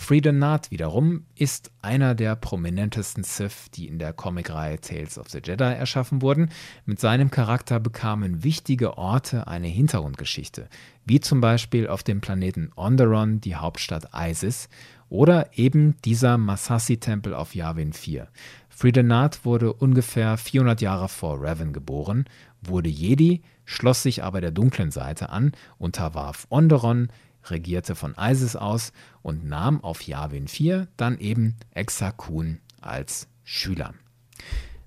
Freedom 0.00 0.38
Naht 0.38 0.70
wiederum 0.70 1.24
ist 1.34 1.72
einer 1.82 2.14
der 2.14 2.36
prominentesten 2.36 3.24
Sith, 3.24 3.70
die 3.74 3.88
in 3.88 3.98
der 3.98 4.12
Comicreihe 4.12 4.80
Tales 4.80 5.18
of 5.18 5.28
the 5.28 5.40
Jedi 5.44 5.64
erschaffen 5.64 6.22
wurden. 6.22 6.50
Mit 6.86 7.00
seinem 7.00 7.30
Charakter 7.30 7.80
bekamen 7.80 8.44
wichtige 8.44 8.96
Orte 8.96 9.48
eine 9.48 9.66
Hintergrundgeschichte, 9.66 10.68
wie 11.04 11.20
zum 11.20 11.40
Beispiel 11.40 11.88
auf 11.88 12.04
dem 12.04 12.20
Planeten 12.20 12.70
Onderon 12.76 13.40
die 13.40 13.56
Hauptstadt 13.56 14.08
Isis 14.14 14.68
oder 15.10 15.50
eben 15.58 15.96
dieser 16.04 16.38
Masasi-Tempel 16.38 17.34
auf 17.34 17.54
Yavin 17.54 17.92
4. 17.92 18.28
Friedenat 18.68 19.44
wurde 19.44 19.72
ungefähr 19.72 20.38
400 20.38 20.80
Jahre 20.80 21.08
vor 21.08 21.42
Revan 21.42 21.72
geboren, 21.72 22.26
wurde 22.62 22.88
Jedi, 22.88 23.42
schloss 23.64 24.04
sich 24.04 24.22
aber 24.22 24.40
der 24.40 24.52
dunklen 24.52 24.92
Seite 24.92 25.30
an, 25.30 25.52
unterwarf 25.76 26.46
Onderon, 26.50 27.08
regierte 27.44 27.94
von 27.94 28.14
Isis 28.18 28.56
aus 28.56 28.92
und 29.22 29.44
nahm 29.44 29.82
auf 29.82 30.02
Yavin 30.02 30.48
4 30.48 30.88
dann 30.96 31.18
eben 31.18 31.56
Exar-Kun 31.72 32.60
als 32.80 33.28
Schüler. 33.44 33.94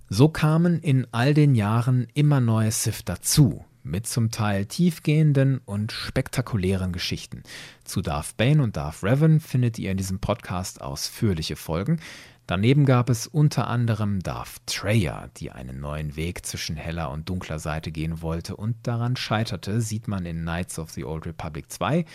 So 0.10 0.28
kamen 0.28 0.80
in 0.80 1.08
all 1.12 1.34
den 1.34 1.56
Jahren 1.56 2.08
immer 2.14 2.42
neue 2.42 2.72
Sith 2.72 3.06
dazu, 3.06 3.64
mit 3.84 4.08
zum 4.08 4.30
Teil 4.30 4.66
tiefgehenden 4.66 5.62
und 5.66 5.92
spektakulären 5.92 6.92
Geschichten. 6.92 7.44
Zu 7.84 8.02
Darth 8.02 8.36
Bane 8.38 8.62
und 8.62 8.76
Darth 8.76 9.04
Revan 9.04 9.40
findet 9.40 9.80
ihr 9.80 9.92
in 9.92 9.98
diesem 9.98 10.20
Podcast 10.20 10.82
ausführliche 10.82 11.56
Folgen. 11.56 12.00
Daneben 12.48 12.86
gab 12.86 13.10
es 13.10 13.28
unter 13.28 13.68
anderem 13.68 14.20
Darth 14.20 14.66
Treya, 14.66 15.30
die 15.38 15.52
einen 15.52 15.80
neuen 15.80 16.16
Weg 16.16 16.46
zwischen 16.46 16.76
heller 16.76 17.12
und 17.12 17.30
dunkler 17.30 17.60
Seite 17.60 17.92
gehen 17.92 18.22
wollte 18.22 18.56
und 18.56 18.76
daran 18.84 19.16
scheiterte, 19.16 19.80
sieht 19.82 20.08
man 20.08 20.26
in 20.26 20.42
Knights 20.42 20.80
of 20.80 20.92
the 20.92 21.06
Old 21.06 21.26
Republic 21.26 21.72
2. 21.72 22.06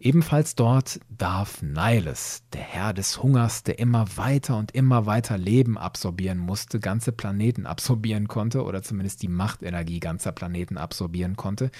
Ebenfalls 0.00 0.54
dort 0.54 1.00
Darth 1.08 1.62
Nihilus, 1.62 2.42
der 2.52 2.60
Herr 2.60 2.92
des 2.92 3.22
Hungers, 3.22 3.62
der 3.62 3.78
immer 3.78 4.16
weiter 4.16 4.58
und 4.58 4.72
immer 4.72 5.06
weiter 5.06 5.38
Leben 5.38 5.78
absorbieren 5.78 6.36
musste, 6.36 6.80
ganze 6.80 7.12
Planeten 7.12 7.64
absorbieren 7.64 8.28
konnte 8.28 8.64
oder 8.64 8.82
zumindest 8.82 9.22
die 9.22 9.28
Machtenergie 9.28 10.00
ganzer 10.00 10.32
Planeten 10.32 10.78
absorbieren 10.78 11.36
konnte. 11.36 11.70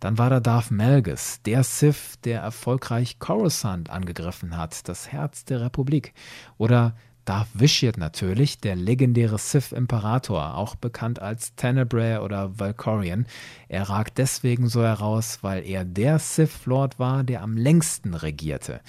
Dann 0.00 0.16
war 0.16 0.30
da 0.30 0.38
Darth 0.38 0.70
Malgus, 0.70 1.40
der 1.44 1.64
Sith, 1.64 2.20
der 2.24 2.40
erfolgreich 2.40 3.18
Coruscant 3.18 3.90
angegriffen 3.90 4.56
hat, 4.56 4.86
das 4.88 5.10
Herz 5.10 5.44
der 5.44 5.62
Republik. 5.62 6.12
Oder 6.58 6.94
Darth 7.24 7.48
Vitiate 7.54 8.00
natürlich, 8.00 8.58
der 8.58 8.74
legendäre 8.74 9.38
Sith-Imperator, 9.38 10.56
auch 10.56 10.74
bekannt 10.74 11.20
als 11.20 11.54
Tenebrae 11.54 12.18
oder 12.18 12.58
Valkorion. 12.58 13.26
Er 13.68 13.88
ragt 13.88 14.18
deswegen 14.18 14.68
so 14.68 14.82
heraus, 14.82 15.38
weil 15.42 15.64
er 15.64 15.84
der 15.84 16.18
Sith-Lord 16.18 16.98
war, 16.98 17.22
der 17.22 17.42
am 17.42 17.56
längsten 17.56 18.14
regierte. 18.14 18.80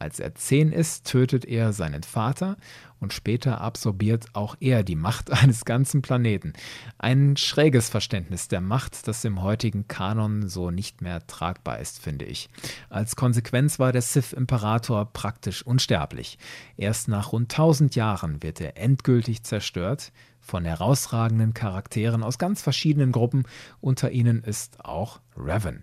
Als 0.00 0.20
er 0.20 0.36
zehn 0.36 0.70
ist, 0.70 1.06
tötet 1.08 1.44
er 1.44 1.72
seinen 1.72 2.04
Vater 2.04 2.56
und 3.00 3.12
später 3.12 3.60
absorbiert 3.60 4.26
auch 4.32 4.54
er 4.60 4.84
die 4.84 4.94
Macht 4.94 5.30
eines 5.42 5.64
ganzen 5.64 6.02
Planeten. 6.02 6.52
Ein 6.98 7.36
schräges 7.36 7.88
Verständnis 7.88 8.46
der 8.46 8.60
Macht, 8.60 9.08
das 9.08 9.24
im 9.24 9.42
heutigen 9.42 9.88
Kanon 9.88 10.48
so 10.48 10.70
nicht 10.70 11.02
mehr 11.02 11.26
tragbar 11.26 11.80
ist, 11.80 12.00
finde 12.00 12.26
ich. 12.26 12.48
Als 12.90 13.16
Konsequenz 13.16 13.80
war 13.80 13.90
der 13.90 14.02
Sith-Imperator 14.02 15.12
praktisch 15.12 15.66
unsterblich. 15.66 16.38
Erst 16.76 17.08
nach 17.08 17.32
rund 17.32 17.52
1000 17.52 17.96
Jahren 17.96 18.40
wird 18.40 18.60
er 18.60 18.76
endgültig 18.76 19.42
zerstört 19.42 20.12
von 20.40 20.64
herausragenden 20.64 21.54
Charakteren 21.54 22.22
aus 22.22 22.38
ganz 22.38 22.62
verschiedenen 22.62 23.10
Gruppen. 23.10 23.44
Unter 23.80 24.12
ihnen 24.12 24.42
ist 24.44 24.84
auch 24.84 25.20
Revan. 25.36 25.82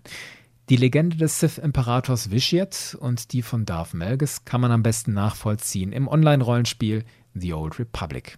Die 0.68 0.74
Legende 0.74 1.16
des 1.16 1.38
Sith-Imperators 1.38 2.32
Vitiate 2.32 2.98
und 2.98 3.32
die 3.32 3.42
von 3.42 3.66
Darth 3.66 3.94
Malgus 3.94 4.44
kann 4.44 4.60
man 4.60 4.72
am 4.72 4.82
besten 4.82 5.12
nachvollziehen 5.12 5.92
im 5.92 6.08
Online-Rollenspiel 6.08 7.04
The 7.34 7.54
Old 7.54 7.78
Republic. 7.78 8.36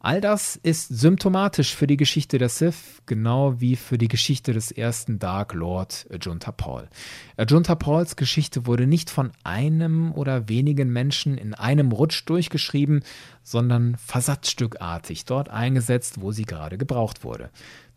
All 0.00 0.22
das 0.22 0.56
ist 0.56 0.88
symptomatisch 0.88 1.76
für 1.76 1.86
die 1.86 1.98
Geschichte 1.98 2.38
der 2.38 2.48
Sith, 2.48 3.02
genau 3.04 3.60
wie 3.60 3.76
für 3.76 3.98
die 3.98 4.08
Geschichte 4.08 4.54
des 4.54 4.72
ersten 4.72 5.18
Dark 5.18 5.52
Lord 5.52 6.06
Ajunta 6.10 6.52
Paul. 6.52 6.88
Ajunta 7.36 7.74
Pauls 7.74 8.16
Geschichte 8.16 8.64
wurde 8.64 8.86
nicht 8.86 9.10
von 9.10 9.30
einem 9.44 10.10
oder 10.12 10.48
wenigen 10.48 10.90
Menschen 10.90 11.36
in 11.36 11.52
einem 11.52 11.92
Rutsch 11.92 12.22
durchgeschrieben, 12.24 13.04
sondern 13.42 13.96
versatzstückartig 13.96 15.26
dort 15.26 15.50
eingesetzt, 15.50 16.22
wo 16.22 16.32
sie 16.32 16.46
gerade 16.46 16.78
gebraucht 16.78 17.24
wurde 17.24 17.50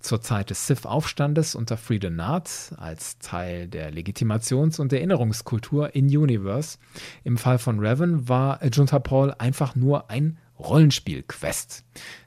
zur 0.05 0.21
Zeit 0.21 0.51
des 0.51 0.67
Sith-Aufstandes 0.67 1.55
unter 1.55 1.77
Freedom 1.77 2.15
Naht 2.15 2.73
als 2.77 3.17
Teil 3.19 3.67
der 3.67 3.91
Legitimations- 3.91 4.79
und 4.79 4.93
Erinnerungskultur 4.93 5.95
in 5.95 6.05
Universe. 6.05 6.77
Im 7.23 7.37
Fall 7.37 7.57
von 7.57 7.79
Revan 7.79 8.29
war 8.29 8.63
Junta 8.65 8.99
Paul 8.99 9.33
einfach 9.37 9.75
nur 9.75 10.09
ein 10.09 10.37
Rollenspiel-Quest. 10.59 11.83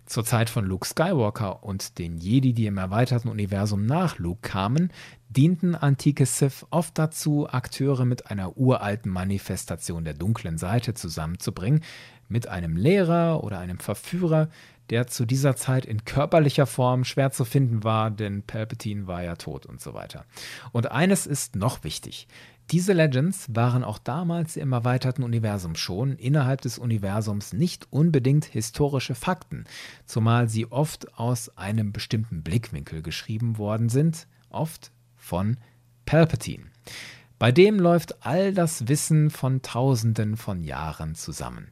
Zur 0.06 0.24
Zeit 0.24 0.50
von 0.50 0.64
Luke 0.64 0.86
Skywalker 0.86 1.62
und 1.62 1.98
den 1.98 2.18
Jedi, 2.18 2.52
die 2.52 2.66
im 2.66 2.78
erweiterten 2.78 3.28
Universum 3.28 3.86
nach 3.86 4.18
Luke 4.18 4.40
kamen, 4.42 4.90
dienten 5.28 5.74
antike 5.74 6.26
Sith 6.26 6.66
oft 6.70 6.98
dazu, 6.98 7.48
Akteure 7.48 8.04
mit 8.04 8.30
einer 8.30 8.56
uralten 8.56 9.12
Manifestation 9.12 10.04
der 10.04 10.14
dunklen 10.14 10.58
Seite 10.58 10.94
zusammenzubringen, 10.94 11.82
mit 12.28 12.48
einem 12.48 12.76
Lehrer 12.76 13.44
oder 13.44 13.58
einem 13.58 13.78
Verführer, 13.78 14.48
der 14.90 15.06
zu 15.06 15.26
dieser 15.26 15.56
Zeit 15.56 15.84
in 15.84 16.04
körperlicher 16.04 16.66
Form 16.66 17.04
schwer 17.04 17.30
zu 17.30 17.44
finden 17.44 17.84
war, 17.84 18.10
denn 18.10 18.42
Palpatine 18.42 19.06
war 19.06 19.22
ja 19.22 19.36
tot 19.36 19.66
und 19.66 19.80
so 19.80 19.94
weiter. 19.94 20.24
Und 20.72 20.90
eines 20.90 21.26
ist 21.26 21.56
noch 21.56 21.84
wichtig. 21.84 22.28
Diese 22.70 22.92
Legends 22.92 23.46
waren 23.54 23.82
auch 23.82 23.98
damals 23.98 24.56
im 24.56 24.72
erweiterten 24.72 25.22
Universum 25.22 25.74
schon 25.74 26.16
innerhalb 26.16 26.60
des 26.60 26.78
Universums 26.78 27.54
nicht 27.54 27.86
unbedingt 27.90 28.44
historische 28.44 29.14
Fakten, 29.14 29.64
zumal 30.04 30.50
sie 30.50 30.70
oft 30.70 31.18
aus 31.18 31.56
einem 31.56 31.92
bestimmten 31.92 32.42
Blickwinkel 32.42 33.00
geschrieben 33.00 33.56
worden 33.56 33.88
sind, 33.88 34.26
oft 34.50 34.92
von 35.16 35.56
Palpatine. 36.04 36.64
Bei 37.38 37.52
dem 37.52 37.78
läuft 37.78 38.26
all 38.26 38.52
das 38.52 38.88
Wissen 38.88 39.30
von 39.30 39.62
Tausenden 39.62 40.36
von 40.36 40.62
Jahren 40.62 41.14
zusammen. 41.14 41.68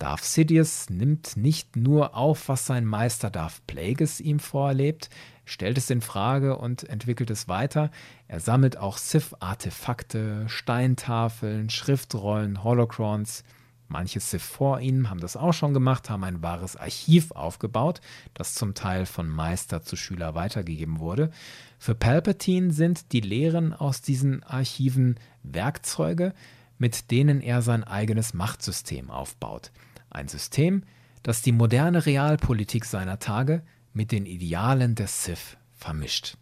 Darth 0.00 0.24
Sidious 0.24 0.88
nimmt 0.88 1.36
nicht 1.36 1.76
nur 1.76 2.16
auf, 2.16 2.48
was 2.48 2.64
sein 2.64 2.86
Meister 2.86 3.28
Darth 3.28 3.66
Plagueis 3.66 4.18
ihm 4.18 4.38
vorlebt, 4.38 5.10
stellt 5.44 5.76
es 5.76 5.90
in 5.90 6.00
Frage 6.00 6.56
und 6.56 6.88
entwickelt 6.88 7.28
es 7.28 7.48
weiter. 7.48 7.90
Er 8.26 8.40
sammelt 8.40 8.78
auch 8.78 8.96
Sith-Artefakte, 8.96 10.48
Steintafeln, 10.48 11.68
Schriftrollen, 11.68 12.64
Holocrons. 12.64 13.44
Manche 13.88 14.20
Sith 14.20 14.42
vor 14.42 14.80
ihm 14.80 15.10
haben 15.10 15.20
das 15.20 15.36
auch 15.36 15.52
schon 15.52 15.74
gemacht, 15.74 16.08
haben 16.08 16.24
ein 16.24 16.42
wahres 16.42 16.76
Archiv 16.76 17.32
aufgebaut, 17.32 18.00
das 18.32 18.54
zum 18.54 18.72
Teil 18.72 19.04
von 19.04 19.28
Meister 19.28 19.82
zu 19.82 19.96
Schüler 19.96 20.34
weitergegeben 20.34 20.98
wurde. 20.98 21.30
Für 21.78 21.94
Palpatine 21.94 22.72
sind 22.72 23.12
die 23.12 23.20
Lehren 23.20 23.74
aus 23.74 24.00
diesen 24.00 24.44
Archiven 24.44 25.16
Werkzeuge, 25.42 26.32
mit 26.78 27.10
denen 27.10 27.42
er 27.42 27.60
sein 27.60 27.84
eigenes 27.84 28.32
Machtsystem 28.32 29.10
aufbaut. 29.10 29.72
Ein 30.10 30.28
System, 30.28 30.82
das 31.22 31.42
die 31.42 31.52
moderne 31.52 32.04
Realpolitik 32.04 32.84
seiner 32.84 33.18
Tage 33.18 33.62
mit 33.92 34.12
den 34.12 34.26
Idealen 34.26 34.94
der 34.94 35.06
Sith 35.06 35.56
vermischt. 35.72 36.36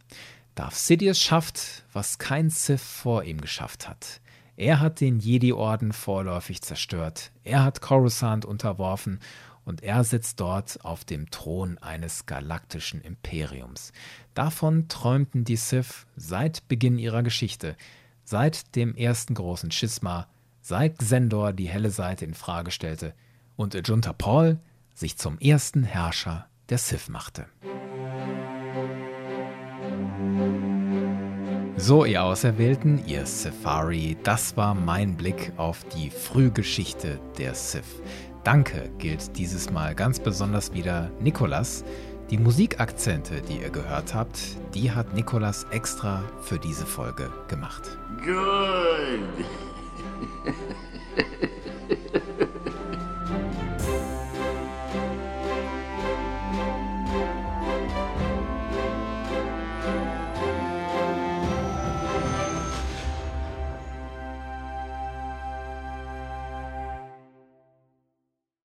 Darth 0.55 0.75
Sidious 0.75 1.21
schafft, 1.21 1.85
was 1.93 2.19
kein 2.19 2.51
Sith 2.51 2.83
vor 2.83 3.25
ihm 3.25 3.41
geschafft 3.41 3.89
hat. 3.89 4.21
Er 4.57 4.81
hat 4.81 5.01
den 5.01 5.21
Jedi-Orden 5.21 5.93
vorläufig 5.93 6.63
zerstört, 6.63 7.31
er 7.45 7.63
hat 7.63 7.81
Coruscant 7.81 8.45
unterworfen 8.45 9.21
und 9.65 9.83
er 9.83 10.03
sitzt 10.03 10.41
dort 10.41 10.85
auf 10.85 11.05
dem 11.05 11.31
Thron 11.31 11.79
eines 11.79 12.27
galaktischen 12.27 13.01
Imperiums. 13.03 13.93
Davon 14.35 14.89
träumten 14.89 15.45
die 15.45 15.57
Sith 15.57 16.07
seit 16.17 16.67
Beginn 16.69 16.99
ihrer 16.99 17.23
Geschichte, 17.23 17.77
seit 18.25 18.75
dem 18.75 18.97
ersten 18.97 19.35
großen 19.35 19.71
Schisma, 19.71 20.27
seit 20.61 20.99
Xendor 20.99 21.53
die 21.53 21.69
helle 21.69 21.91
Seite 21.91 22.25
in 22.25 22.35
Frage 22.35 22.71
stellte– 22.71 23.15
und 23.59 23.75
Ajunta 23.75 24.13
Paul 24.13 24.59
sich 24.95 25.19
zum 25.19 25.39
ersten 25.39 25.83
Herrscher 25.83 26.47
der 26.71 26.79
Sith 26.79 27.09
machte. 27.09 27.47
So, 31.77 32.05
ihr 32.05 32.25
Auserwählten, 32.25 33.05
ihr 33.07 33.27
Safari, 33.27 34.17
das 34.23 34.57
war 34.57 34.75
mein 34.75 35.17
Blick 35.17 35.53
auf 35.57 35.85
die 35.85 36.11
Frühgeschichte 36.11 37.21
der 37.37 37.55
Sith. 37.55 38.03
Danke 38.45 38.91
gilt 38.99 39.37
dieses 39.37 39.71
Mal 39.71 39.95
ganz 39.95 40.21
besonders 40.21 40.73
wieder 40.73 41.11
Nikolas. 41.21 41.85
Die 42.31 42.39
Musikakzente, 42.39 43.43
die 43.43 43.61
ihr 43.61 43.71
gehört 43.71 44.15
habt, 44.15 44.39
die 44.75 44.93
hat 44.93 45.15
Nikolas 45.15 45.65
extra 45.71 46.23
für 46.43 46.59
diese 46.59 46.87
Folge 46.87 47.33
gemacht. 47.49 47.99
Good. 48.25 49.47